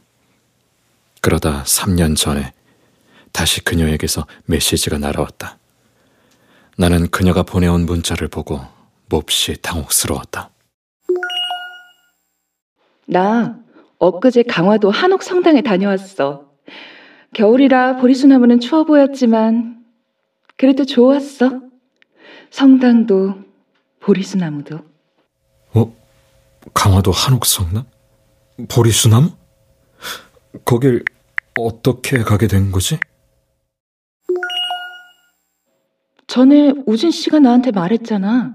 그러다 1.20 1.62
3년 1.64 2.16
전에 2.16 2.54
다시 3.32 3.60
그녀에게서 3.60 4.26
메시지가 4.46 4.96
날아왔다. 4.96 5.57
나는 6.80 7.08
그녀가 7.10 7.42
보내온 7.42 7.86
문자를 7.86 8.28
보고 8.28 8.60
몹시 9.08 9.60
당혹스러웠다. 9.60 10.50
나 13.06 13.58
엊그제 13.98 14.44
강화도 14.44 14.88
한옥 14.88 15.24
성당에 15.24 15.62
다녀왔어. 15.62 16.44
겨울이라 17.34 17.96
보리수나무는 17.96 18.60
추워 18.60 18.84
보였지만 18.84 19.84
그래도 20.56 20.84
좋았어. 20.84 21.62
성당도 22.50 23.34
보리수나무도. 23.98 24.78
어? 25.74 25.92
강화도 26.74 27.10
한옥 27.10 27.44
성당? 27.44 27.86
보리수나무? 28.68 29.32
거길 30.64 31.04
어떻게 31.58 32.18
가게 32.18 32.46
된 32.46 32.70
거지? 32.70 33.00
전에 36.28 36.74
우진 36.86 37.10
씨가 37.10 37.40
나한테 37.40 37.70
말했잖아. 37.72 38.54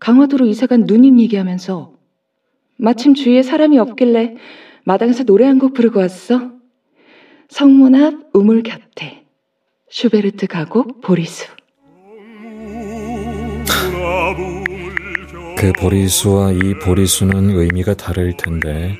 강화도로 0.00 0.44
이사간 0.46 0.84
누님 0.86 1.20
얘기하면서 1.20 1.92
마침 2.78 3.14
주위에 3.14 3.42
사람이 3.42 3.78
없길래 3.78 4.34
마당에서 4.84 5.22
노래 5.24 5.46
한 5.46 5.58
곡 5.58 5.72
부르고 5.72 6.00
왔어. 6.00 6.50
성문 7.48 7.94
앞 7.94 8.14
우물 8.34 8.62
곁에 8.64 9.24
슈베르트 9.88 10.48
가곡 10.48 11.00
보리수. 11.00 11.46
그 15.58 15.72
보리수와 15.78 16.52
이 16.52 16.74
보리수는 16.84 17.50
의미가 17.50 17.94
다를 17.94 18.36
텐데. 18.36 18.96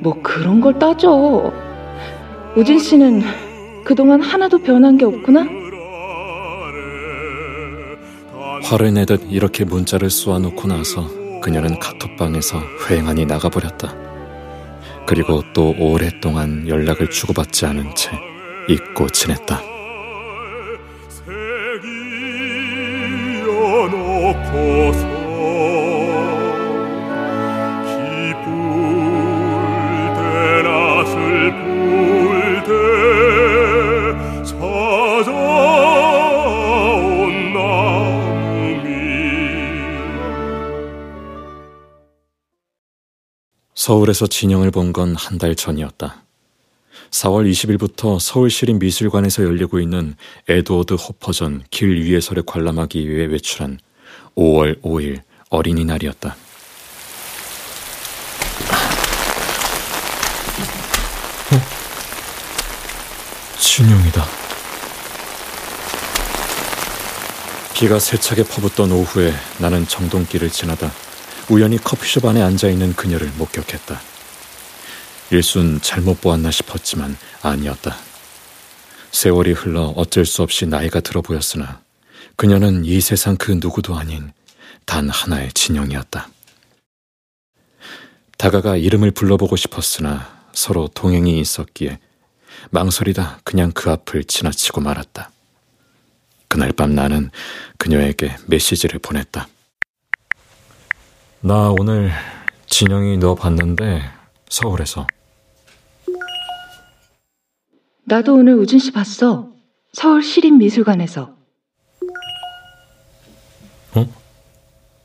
뭐 0.00 0.20
그런 0.22 0.60
걸 0.62 0.78
따져. 0.78 1.52
우진 2.56 2.78
씨는 2.78 3.20
그동안 3.84 4.20
하나도 4.20 4.62
변한 4.62 4.96
게 4.96 5.04
없구나? 5.04 5.46
화를 8.62 8.94
내듯 8.94 9.26
이렇게 9.30 9.64
문자를 9.64 10.08
쏘아놓고 10.08 10.68
나서 10.68 11.08
그녀는 11.40 11.78
카톡방에서 11.78 12.60
휑하니 12.86 13.26
나가버렸다. 13.26 13.94
그리고 15.06 15.42
또 15.52 15.74
오랫동안 15.78 16.66
연락을 16.68 17.10
주고받지 17.10 17.66
않은 17.66 17.94
채 17.94 18.10
잊고 18.68 19.08
지냈다. 19.08 19.60
서울에서 43.86 44.28
진영을 44.28 44.70
본 44.70 44.92
건 44.92 45.16
한 45.16 45.38
달 45.38 45.56
전이었다. 45.56 46.22
4월 47.10 47.50
20일부터 47.50 48.20
서울시립 48.20 48.78
미술관에서 48.78 49.42
열리고 49.42 49.80
있는 49.80 50.14
에드워드 50.48 50.94
호퍼전 50.94 51.64
길 51.70 52.00
위에서를 52.04 52.44
관람하기 52.46 53.08
위해 53.08 53.26
외출한 53.26 53.80
5월 54.36 54.80
5일 54.82 55.22
어린이날이었다. 55.50 56.36
어? 61.50 61.56
진영이다. 63.58 64.24
비가 67.74 67.98
세차게 67.98 68.44
퍼붓던 68.44 68.92
오후에 68.92 69.34
나는 69.58 69.88
정동길을 69.88 70.50
지나다 70.50 70.92
우연히 71.52 71.76
커피숍 71.76 72.24
안에 72.24 72.40
앉아 72.40 72.70
있는 72.70 72.94
그녀를 72.94 73.30
목격했다. 73.36 74.00
일순 75.32 75.82
잘못 75.82 76.18
보았나 76.22 76.50
싶었지만 76.50 77.14
아니었다. 77.42 77.94
세월이 79.10 79.52
흘러 79.52 79.92
어쩔 79.94 80.24
수 80.24 80.42
없이 80.42 80.64
나이가 80.64 81.00
들어 81.00 81.20
보였으나 81.20 81.82
그녀는 82.36 82.86
이 82.86 83.02
세상 83.02 83.36
그 83.36 83.52
누구도 83.52 83.94
아닌 83.94 84.32
단 84.86 85.10
하나의 85.10 85.52
진영이었다. 85.52 86.30
다가가 88.38 88.78
이름을 88.78 89.10
불러보고 89.10 89.56
싶었으나 89.56 90.46
서로 90.54 90.88
동행이 90.88 91.38
있었기에 91.38 91.98
망설이다 92.70 93.40
그냥 93.44 93.72
그 93.72 93.90
앞을 93.90 94.24
지나치고 94.24 94.80
말았다. 94.80 95.30
그날 96.48 96.72
밤 96.72 96.94
나는 96.94 97.30
그녀에게 97.76 98.38
메시지를 98.46 99.00
보냈다. 99.00 99.48
나 101.44 101.74
오늘 101.76 102.10
진영이 102.66 103.18
너 103.18 103.34
봤는데 103.34 104.00
서울에서. 104.48 105.06
나도 108.04 108.34
오늘 108.36 108.54
우진 108.54 108.78
씨 108.78 108.92
봤어. 108.92 109.50
서울 109.92 110.22
시립미술관에서. 110.22 111.34
어? 113.96 114.06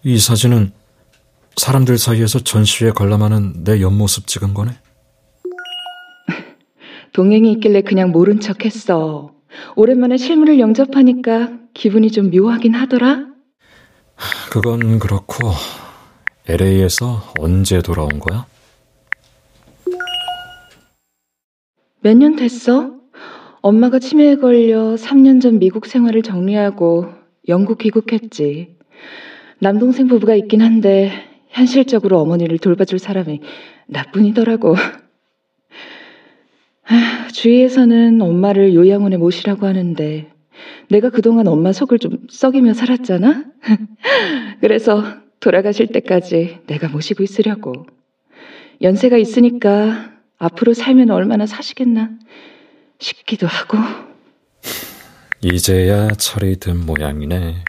이 0.03 0.19
사진은 0.19 0.71
사람들 1.55 1.97
사이에서 1.97 2.39
전시회에 2.39 2.91
관람하는 2.91 3.63
내 3.63 3.81
옆모습 3.81 4.27
찍은 4.27 4.53
거네? 4.53 4.73
동행이 7.13 7.51
있길래 7.53 7.81
그냥 7.81 8.11
모른 8.11 8.39
척 8.39 8.63
했어. 8.63 9.33
오랜만에 9.75 10.17
실물을 10.17 10.59
영접하니까 10.59 11.49
기분이 11.73 12.11
좀 12.11 12.29
묘하긴 12.29 12.75
하더라? 12.75 13.25
그건 14.51 14.99
그렇고, 14.99 15.51
LA에서 16.49 17.33
언제 17.39 17.81
돌아온 17.81 18.19
거야? 18.19 18.45
몇 22.01 22.13
년 22.15 22.35
됐어? 22.35 22.95
엄마가 23.61 23.99
치매에 23.99 24.35
걸려 24.37 24.95
3년 24.95 25.41
전 25.41 25.59
미국 25.59 25.85
생활을 25.87 26.21
정리하고 26.21 27.07
영국 27.49 27.79
귀국했지. 27.79 28.77
남동생 29.59 30.07
부부가 30.07 30.35
있긴 30.35 30.61
한데 30.61 31.11
현실적으로 31.49 32.19
어머니를 32.19 32.59
돌봐줄 32.59 32.99
사람이 32.99 33.41
나뿐이더라고. 33.87 34.75
아, 36.87 37.27
주위에서는 37.33 38.21
엄마를 38.21 38.73
요양원에 38.73 39.17
모시라고 39.17 39.65
하는데 39.65 40.31
내가 40.89 41.09
그동안 41.09 41.47
엄마 41.47 41.73
속을 41.73 41.99
좀 41.99 42.19
썩이며 42.29 42.73
살았잖아? 42.73 43.43
그래서 44.61 45.03
돌아가실 45.39 45.87
때까지 45.87 46.59
내가 46.67 46.87
모시고 46.87 47.23
있으려고. 47.23 47.85
연세가 48.81 49.17
있으니까 49.17 50.11
앞으로 50.37 50.73
살면 50.73 51.09
얼마나 51.09 51.45
사시겠나 51.45 52.11
싶기도 52.99 53.47
하고. 53.47 53.77
이제야 55.41 56.09
철이 56.09 56.57
든 56.57 56.85
모양이네. 56.85 57.63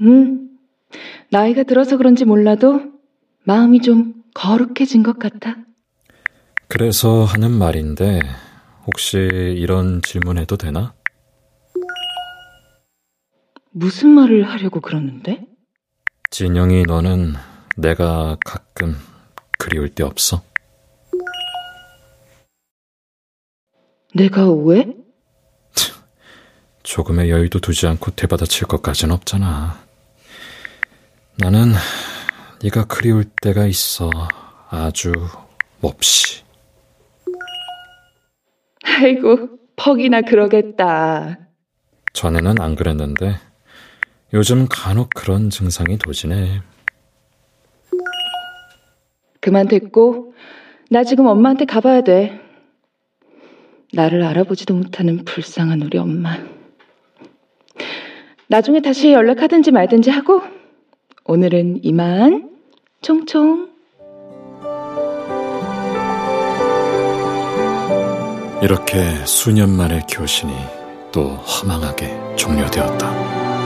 음, 0.00 0.50
나이가 1.30 1.62
들어서 1.62 1.96
그런지 1.96 2.24
몰라도 2.24 2.82
마음이 3.44 3.80
좀 3.80 4.14
거룩해진 4.34 5.02
것 5.02 5.18
같아. 5.18 5.56
그래서 6.68 7.24
하는 7.24 7.50
말인데, 7.52 8.20
혹시 8.86 9.18
이런 9.18 10.02
질문해도 10.02 10.56
되나? 10.56 10.94
무슨 13.76 14.10
말을 14.10 14.48
하려고 14.48 14.80
그러는데? 14.80 15.44
진영이 16.30 16.84
너는 16.84 17.34
내가 17.76 18.36
가끔 18.44 18.96
그리울 19.58 19.88
때 19.88 20.04
없어? 20.04 20.42
내가 24.14 24.48
왜? 24.52 24.94
조금의 26.84 27.30
여유도 27.30 27.58
두지 27.58 27.88
않고 27.88 28.12
되받아칠 28.12 28.68
것까진 28.68 29.10
없잖아. 29.10 29.76
나는 31.36 31.72
네가 32.62 32.84
그리울 32.84 33.24
때가 33.42 33.66
있어. 33.66 34.08
아주 34.70 35.10
몹시. 35.80 36.44
아이고, 38.84 39.58
퍽이나 39.74 40.20
그러겠다. 40.20 41.38
전에는 42.12 42.60
안 42.60 42.76
그랬는데 42.76 43.40
요즘 44.34 44.66
간혹 44.68 45.10
그런 45.14 45.48
증상이 45.48 45.96
도지네. 45.96 46.60
그만 49.40 49.68
됐고, 49.68 50.34
나 50.90 51.04
지금 51.04 51.26
엄마한테 51.26 51.66
가봐야 51.66 52.00
돼. 52.00 52.40
나를 53.92 54.24
알아보지도 54.24 54.74
못하는 54.74 55.24
불쌍한 55.24 55.82
우리 55.82 55.98
엄마. 55.98 56.36
나중에 58.48 58.80
다시 58.80 59.12
연락하든지 59.12 59.70
말든지 59.70 60.10
하고, 60.10 60.42
오늘은 61.26 61.84
이만, 61.84 62.50
총총. 63.02 63.72
이렇게 68.62 68.96
수년 69.26 69.70
만의 69.70 70.06
교신이 70.10 70.52
또 71.12 71.28
허망하게 71.36 72.34
종료되었다. 72.34 73.63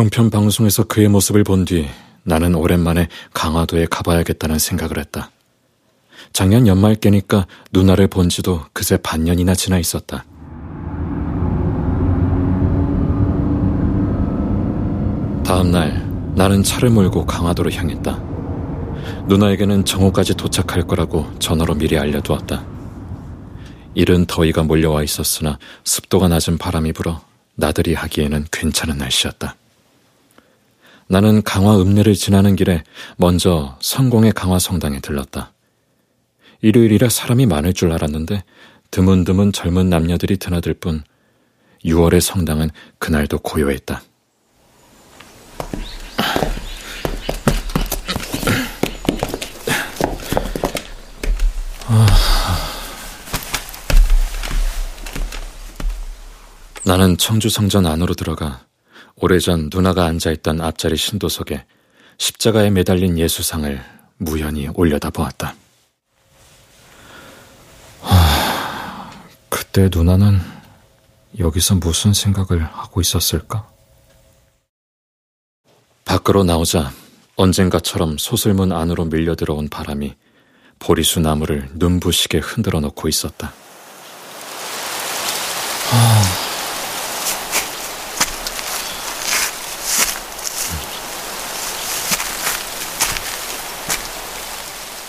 종편 0.00 0.30
방송에서 0.30 0.84
그의 0.84 1.08
모습을 1.08 1.44
본 1.44 1.64
뒤 1.66 1.86
나는 2.22 2.54
오랜만에 2.54 3.08
강화도에 3.34 3.86
가봐야겠다는 3.90 4.58
생각을 4.58 4.98
했다. 4.98 5.30
작년 6.32 6.66
연말께니까 6.66 7.46
누나를 7.72 8.08
본 8.08 8.28
지도 8.28 8.64
그새 8.72 8.96
반년이나 8.96 9.54
지나 9.54 9.78
있었다. 9.78 10.24
다음 15.50 15.72
날 15.72 15.90
나는 16.36 16.62
차를 16.62 16.90
몰고 16.90 17.26
강화도로 17.26 17.72
향했다. 17.72 18.22
누나에게는 19.26 19.84
정오까지 19.84 20.36
도착할 20.36 20.86
거라고 20.86 21.28
전화로 21.40 21.74
미리 21.74 21.98
알려두었다. 21.98 22.64
이른 23.94 24.26
더위가 24.26 24.62
몰려와 24.62 25.02
있었으나 25.02 25.58
습도가 25.82 26.28
낮은 26.28 26.56
바람이 26.56 26.92
불어 26.92 27.20
나들이 27.56 27.94
하기에는 27.94 28.46
괜찮은 28.52 28.98
날씨였다. 28.98 29.56
나는 31.08 31.42
강화 31.42 31.80
읍내를 31.80 32.14
지나는 32.14 32.54
길에 32.54 32.84
먼저 33.16 33.76
성공의 33.80 34.30
강화 34.30 34.60
성당에 34.60 35.00
들렀다. 35.00 35.52
일요일이라 36.60 37.08
사람이 37.08 37.46
많을 37.46 37.72
줄 37.72 37.90
알았는데 37.90 38.44
드문드문 38.92 39.50
젊은 39.50 39.90
남녀들이 39.90 40.36
드나들 40.36 40.74
뿐 40.74 41.02
6월의 41.84 42.20
성당은 42.20 42.70
그날도 43.00 43.40
고요했다. 43.40 44.00
나는 56.90 57.16
청주 57.16 57.48
성전 57.50 57.86
안으로 57.86 58.14
들어가 58.14 58.66
오래전 59.14 59.70
누나가 59.72 60.06
앉아있던 60.06 60.60
앞자리 60.60 60.96
신도석에 60.96 61.64
십자가에 62.18 62.70
매달린 62.70 63.16
예수상을 63.16 63.80
무연히 64.16 64.66
올려다 64.74 65.08
보았다. 65.10 65.54
하, 68.00 69.10
그때 69.48 69.88
누나는 69.92 70.40
여기서 71.38 71.76
무슨 71.76 72.12
생각을 72.12 72.64
하고 72.64 73.00
있었을까? 73.00 73.70
밖으로 76.04 76.44
나오자 76.44 76.92
언젠가처럼 77.36 78.18
소설문 78.18 78.72
안으로 78.72 79.04
밀려 79.06 79.34
들어온 79.34 79.68
바람이 79.68 80.14
보리수 80.78 81.20
나무를 81.20 81.68
눈부시게 81.74 82.38
흔들어 82.38 82.80
놓고 82.80 83.08
있었다. 83.08 83.52
하... 85.90 86.50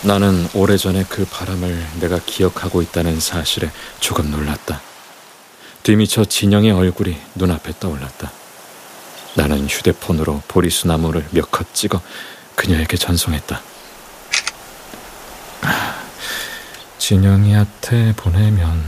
나는 0.04 0.48
오래전에 0.52 1.04
그 1.08 1.24
바람을 1.24 1.86
내가 2.00 2.18
기억하고 2.18 2.82
있다는 2.82 3.20
사실에 3.20 3.70
조금 4.00 4.30
놀랐다. 4.32 4.80
뒤미쳐 5.84 6.24
진영의 6.24 6.72
얼굴이 6.72 7.16
눈앞에 7.36 7.74
떠올랐다. 7.78 8.41
나는 9.34 9.66
휴대폰으로 9.68 10.42
보리수 10.48 10.86
나무를 10.88 11.26
몇 11.30 11.50
컷 11.50 11.72
찍어 11.74 12.00
그녀에게 12.54 12.96
전송했다. 12.96 13.60
진영이한테 16.98 18.14
보내면 18.16 18.82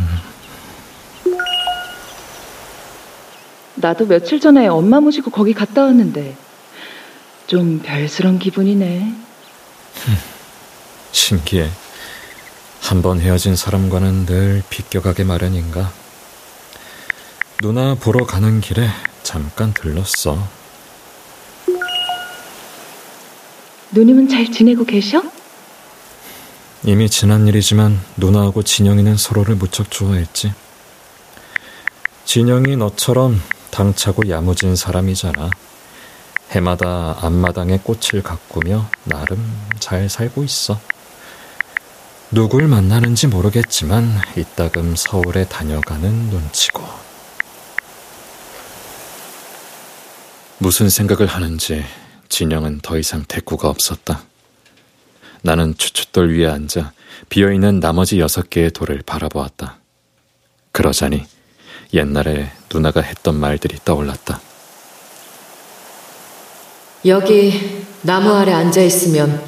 나도 3.74 4.06
며칠 4.06 4.38
전에 4.40 4.68
엄마 4.68 5.00
모시고 5.00 5.30
거기 5.30 5.52
갔다 5.52 5.82
왔는데 5.84 6.36
좀 7.46 7.80
별스런 7.82 8.38
기분이네. 8.38 9.12
신기해. 11.12 11.68
한번 12.80 13.20
헤어진 13.20 13.56
사람과는 13.56 14.26
늘 14.26 14.62
비껴가게 14.70 15.24
마련인가. 15.24 15.90
누나 17.62 17.94
보러 17.94 18.24
가는 18.26 18.60
길에 18.60 18.88
잠깐 19.34 19.74
들렀어. 19.74 20.38
누님은 23.90 24.28
잘 24.28 24.48
지내고 24.48 24.84
계셔? 24.84 25.24
이미 26.84 27.10
지난 27.10 27.48
일이지만 27.48 28.00
누나하고 28.16 28.62
진영이는 28.62 29.16
서로를 29.16 29.56
무척 29.56 29.90
좋아했지. 29.90 30.52
진영이 32.24 32.76
너처럼 32.76 33.42
당차고 33.72 34.28
야무진 34.28 34.76
사람이잖아. 34.76 35.50
해마다 36.52 37.16
앞마당에 37.20 37.80
꽃을 37.82 38.22
가꾸며 38.22 38.88
나름 39.02 39.52
잘 39.80 40.08
살고 40.08 40.44
있어. 40.44 40.78
누굴 42.30 42.68
만나는지 42.68 43.26
모르겠지만 43.26 44.16
이따금 44.36 44.94
서울에 44.94 45.44
다녀가는 45.44 46.30
눈치고. 46.30 47.03
무슨 50.64 50.88
생각을 50.88 51.26
하는지 51.26 51.84
진영은 52.30 52.80
더 52.80 52.96
이상 52.96 53.22
대꾸가 53.28 53.68
없었다. 53.68 54.22
나는 55.42 55.74
추춧돌 55.76 56.34
위에 56.34 56.46
앉아 56.46 56.94
비어있는 57.28 57.80
나머지 57.80 58.18
여섯 58.18 58.48
개의 58.48 58.70
돌을 58.70 59.02
바라보았다. 59.04 59.76
그러자니 60.72 61.26
옛날에 61.92 62.50
누나가 62.72 63.02
했던 63.02 63.34
말들이 63.38 63.76
떠올랐다. 63.84 64.40
여기 67.04 67.84
나무 68.00 68.32
아래 68.32 68.54
앉아 68.54 68.80
있으면 68.80 69.44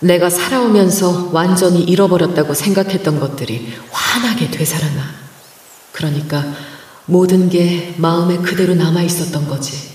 내가 0.00 0.28
살아오면서 0.28 1.30
완전히 1.32 1.82
잃어버렸다고 1.82 2.52
생각했던 2.52 3.20
것들이 3.20 3.72
환하게 3.90 4.50
되살아나. 4.50 5.02
그러니까 5.92 6.44
모든 7.06 7.48
게 7.48 7.94
마음에 7.96 8.36
그대로 8.36 8.74
남아 8.74 9.00
있었던 9.00 9.48
거지. 9.48 9.91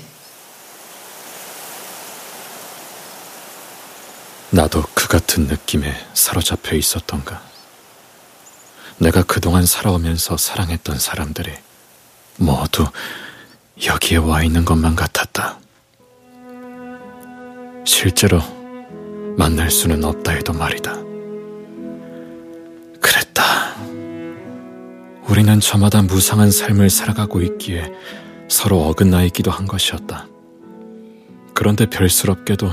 나도 4.49 4.83
그 4.93 5.07
같은 5.07 5.47
느낌에 5.47 5.93
사로잡혀 6.13 6.75
있었던가. 6.75 7.41
내가 8.97 9.23
그동안 9.23 9.65
살아오면서 9.65 10.37
사랑했던 10.37 10.97
사람들이 10.97 11.51
모두 12.37 12.87
여기에 13.85 14.17
와 14.17 14.43
있는 14.43 14.63
것만 14.63 14.95
같았다. 14.95 15.59
실제로 17.85 18.41
만날 19.37 19.69
수는 19.69 20.03
없다 20.03 20.31
해도 20.31 20.53
말이다. 20.53 20.93
그랬다. 23.01 23.75
우리는 25.27 25.59
저마다 25.59 26.01
무상한 26.01 26.51
삶을 26.51 26.89
살아가고 26.89 27.41
있기에 27.41 27.91
서로 28.49 28.87
어긋나 28.87 29.23
있기도 29.23 29.51
한 29.51 29.67
것이었다. 29.67 30.25
그런데 31.57 31.87
별스럽게도 31.87 32.69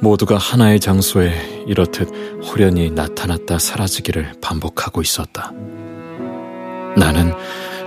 모두가 0.00 0.38
하나의 0.38 0.80
장소에 0.80 1.66
이렇듯 1.66 2.08
호련히 2.42 2.90
나타났다 2.90 3.58
사라지기를 3.58 4.36
반복하고 4.40 5.02
있었다. 5.02 5.52
나는 6.96 7.34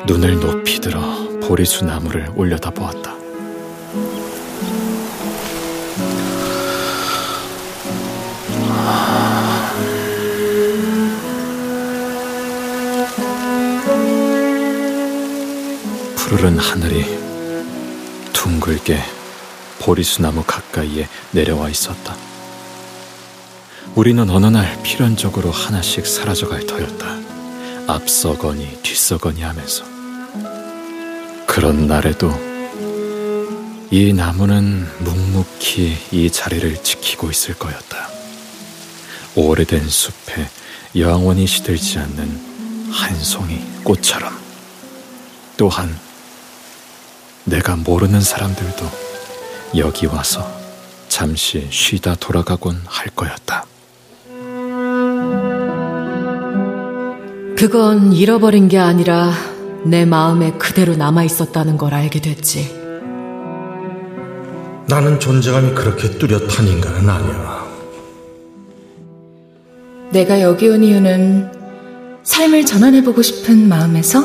눈을 0.06 0.40
높이 0.40 0.80
들어 0.80 1.02
보리수 1.42 1.86
나무를 1.86 2.30
올려다 2.36 2.70
보았다. 2.70 3.16
푸르른 16.16 16.60
하늘이 16.60 17.06
둥글게 18.34 19.16
보리수나무 19.88 20.44
가까이에 20.46 21.08
내려와 21.32 21.70
있었다. 21.70 22.14
우리는 23.96 24.30
어느 24.30 24.46
날 24.48 24.84
필연적으로 24.84 25.50
하나씩 25.50 26.06
사라져갈 26.06 26.66
터였다. 26.66 27.08
앞서거니 27.88 28.80
뒤서거니 28.84 29.42
하면서. 29.42 29.86
그런 31.46 31.88
날에도 31.88 32.30
이 33.90 34.12
나무는 34.12 34.86
묵묵히 35.00 35.98
이 36.12 36.30
자리를 36.32 36.84
지키고 36.84 37.32
있을 37.32 37.54
거였다. 37.54 38.10
오래된 39.36 39.88
숲에 39.88 40.50
영원히 40.98 41.48
시들지 41.48 41.98
않는 42.00 42.92
한 42.92 43.18
송이 43.18 43.64
꽃처럼. 43.86 44.38
또한 45.56 45.98
내가 47.46 47.78
모르는 47.78 48.20
사람들도 48.20 49.07
여기 49.76 50.05
와서 50.05 50.47
잠시 51.09 51.68
쉬다 51.70 52.15
돌아가곤 52.15 52.82
할 52.86 53.07
거였다. 53.15 53.65
그건 57.57 58.13
잃어버린 58.13 58.68
게 58.68 58.78
아니라 58.78 59.34
내 59.84 60.05
마음에 60.05 60.51
그대로 60.53 60.95
남아 60.95 61.24
있었다는 61.24 61.78
걸 61.78 61.93
알게 61.93 62.22
됐지. 62.22 62.76
나는 64.88 65.20
존재감이 65.20 65.74
그렇게 65.74 66.18
뚜렷한 66.18 66.68
인간은 66.68 67.09
아니야. 67.09 67.68
내가 70.11 70.41
여기 70.41 70.70
온 70.70 70.84
이유는 70.84 71.51
삶을 72.24 72.65
전환해보고 72.65 73.22
싶은 73.22 73.68
마음에서 73.68 74.24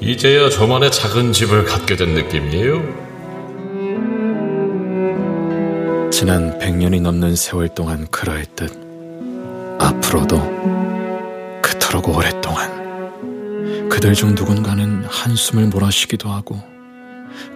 이제야 0.00 0.48
저만의 0.48 0.90
작은 0.90 1.32
집을 1.32 1.64
갖게 1.64 1.96
된 1.96 2.14
느낌이에요. 2.14 3.09
지난 6.20 6.58
100년이 6.58 7.00
넘는 7.00 7.34
세월 7.34 7.70
동안 7.70 8.06
그러했듯 8.10 8.70
앞으로도 9.80 10.36
그토록 11.62 12.10
오랫동안 12.10 13.88
그들 13.88 14.12
중 14.12 14.34
누군가는 14.34 15.02
한숨을 15.06 15.68
몰아쉬기도 15.68 16.28
하고 16.28 16.60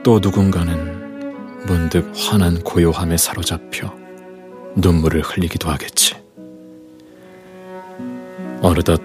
또 0.03 0.19
누군가는 0.19 1.67
문득 1.67 2.11
환한 2.17 2.63
고요함에 2.63 3.19
사로잡혀 3.19 3.95
눈물을 4.77 5.21
흘리기도 5.21 5.69
하겠지. 5.69 6.17
어느덧 8.63 9.03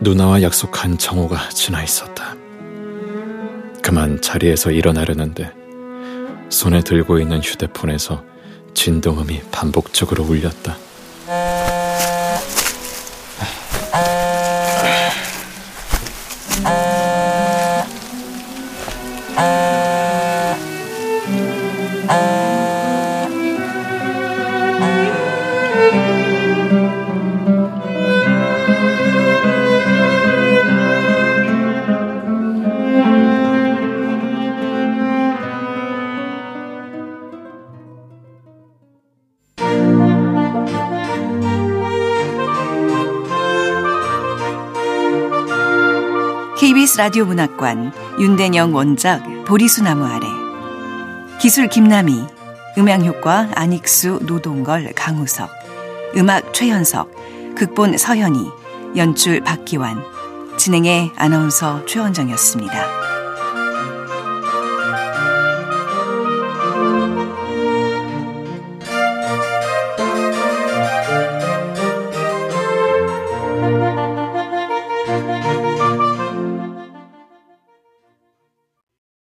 누나와 0.00 0.40
약속한 0.40 0.96
정오가 0.96 1.50
지나 1.50 1.82
있었다. 1.84 2.36
그만 3.82 4.22
자리에서 4.22 4.70
일어나려는데 4.70 5.52
손에 6.48 6.80
들고 6.80 7.18
있는 7.18 7.42
휴대폰에서 7.42 8.37
진동음이 8.78 9.40
반복적으로 9.50 10.22
울렸다. 10.22 10.87
라디오 46.98 47.26
문학관 47.26 47.92
윤대영 48.18 48.74
원작 48.74 49.22
보리수 49.44 49.84
나무 49.84 50.04
아래. 50.04 50.26
기술 51.40 51.68
김남희 51.68 52.26
음향효과 52.76 53.50
안익수 53.54 54.22
노동걸 54.24 54.94
강우석. 54.96 55.48
음악 56.16 56.52
최현석 56.52 57.54
극본 57.54 57.96
서현이 57.96 58.50
연출 58.96 59.44
박기환. 59.44 60.02
진행의 60.56 61.12
아나운서 61.14 61.86
최원정이었습니다. 61.86 62.97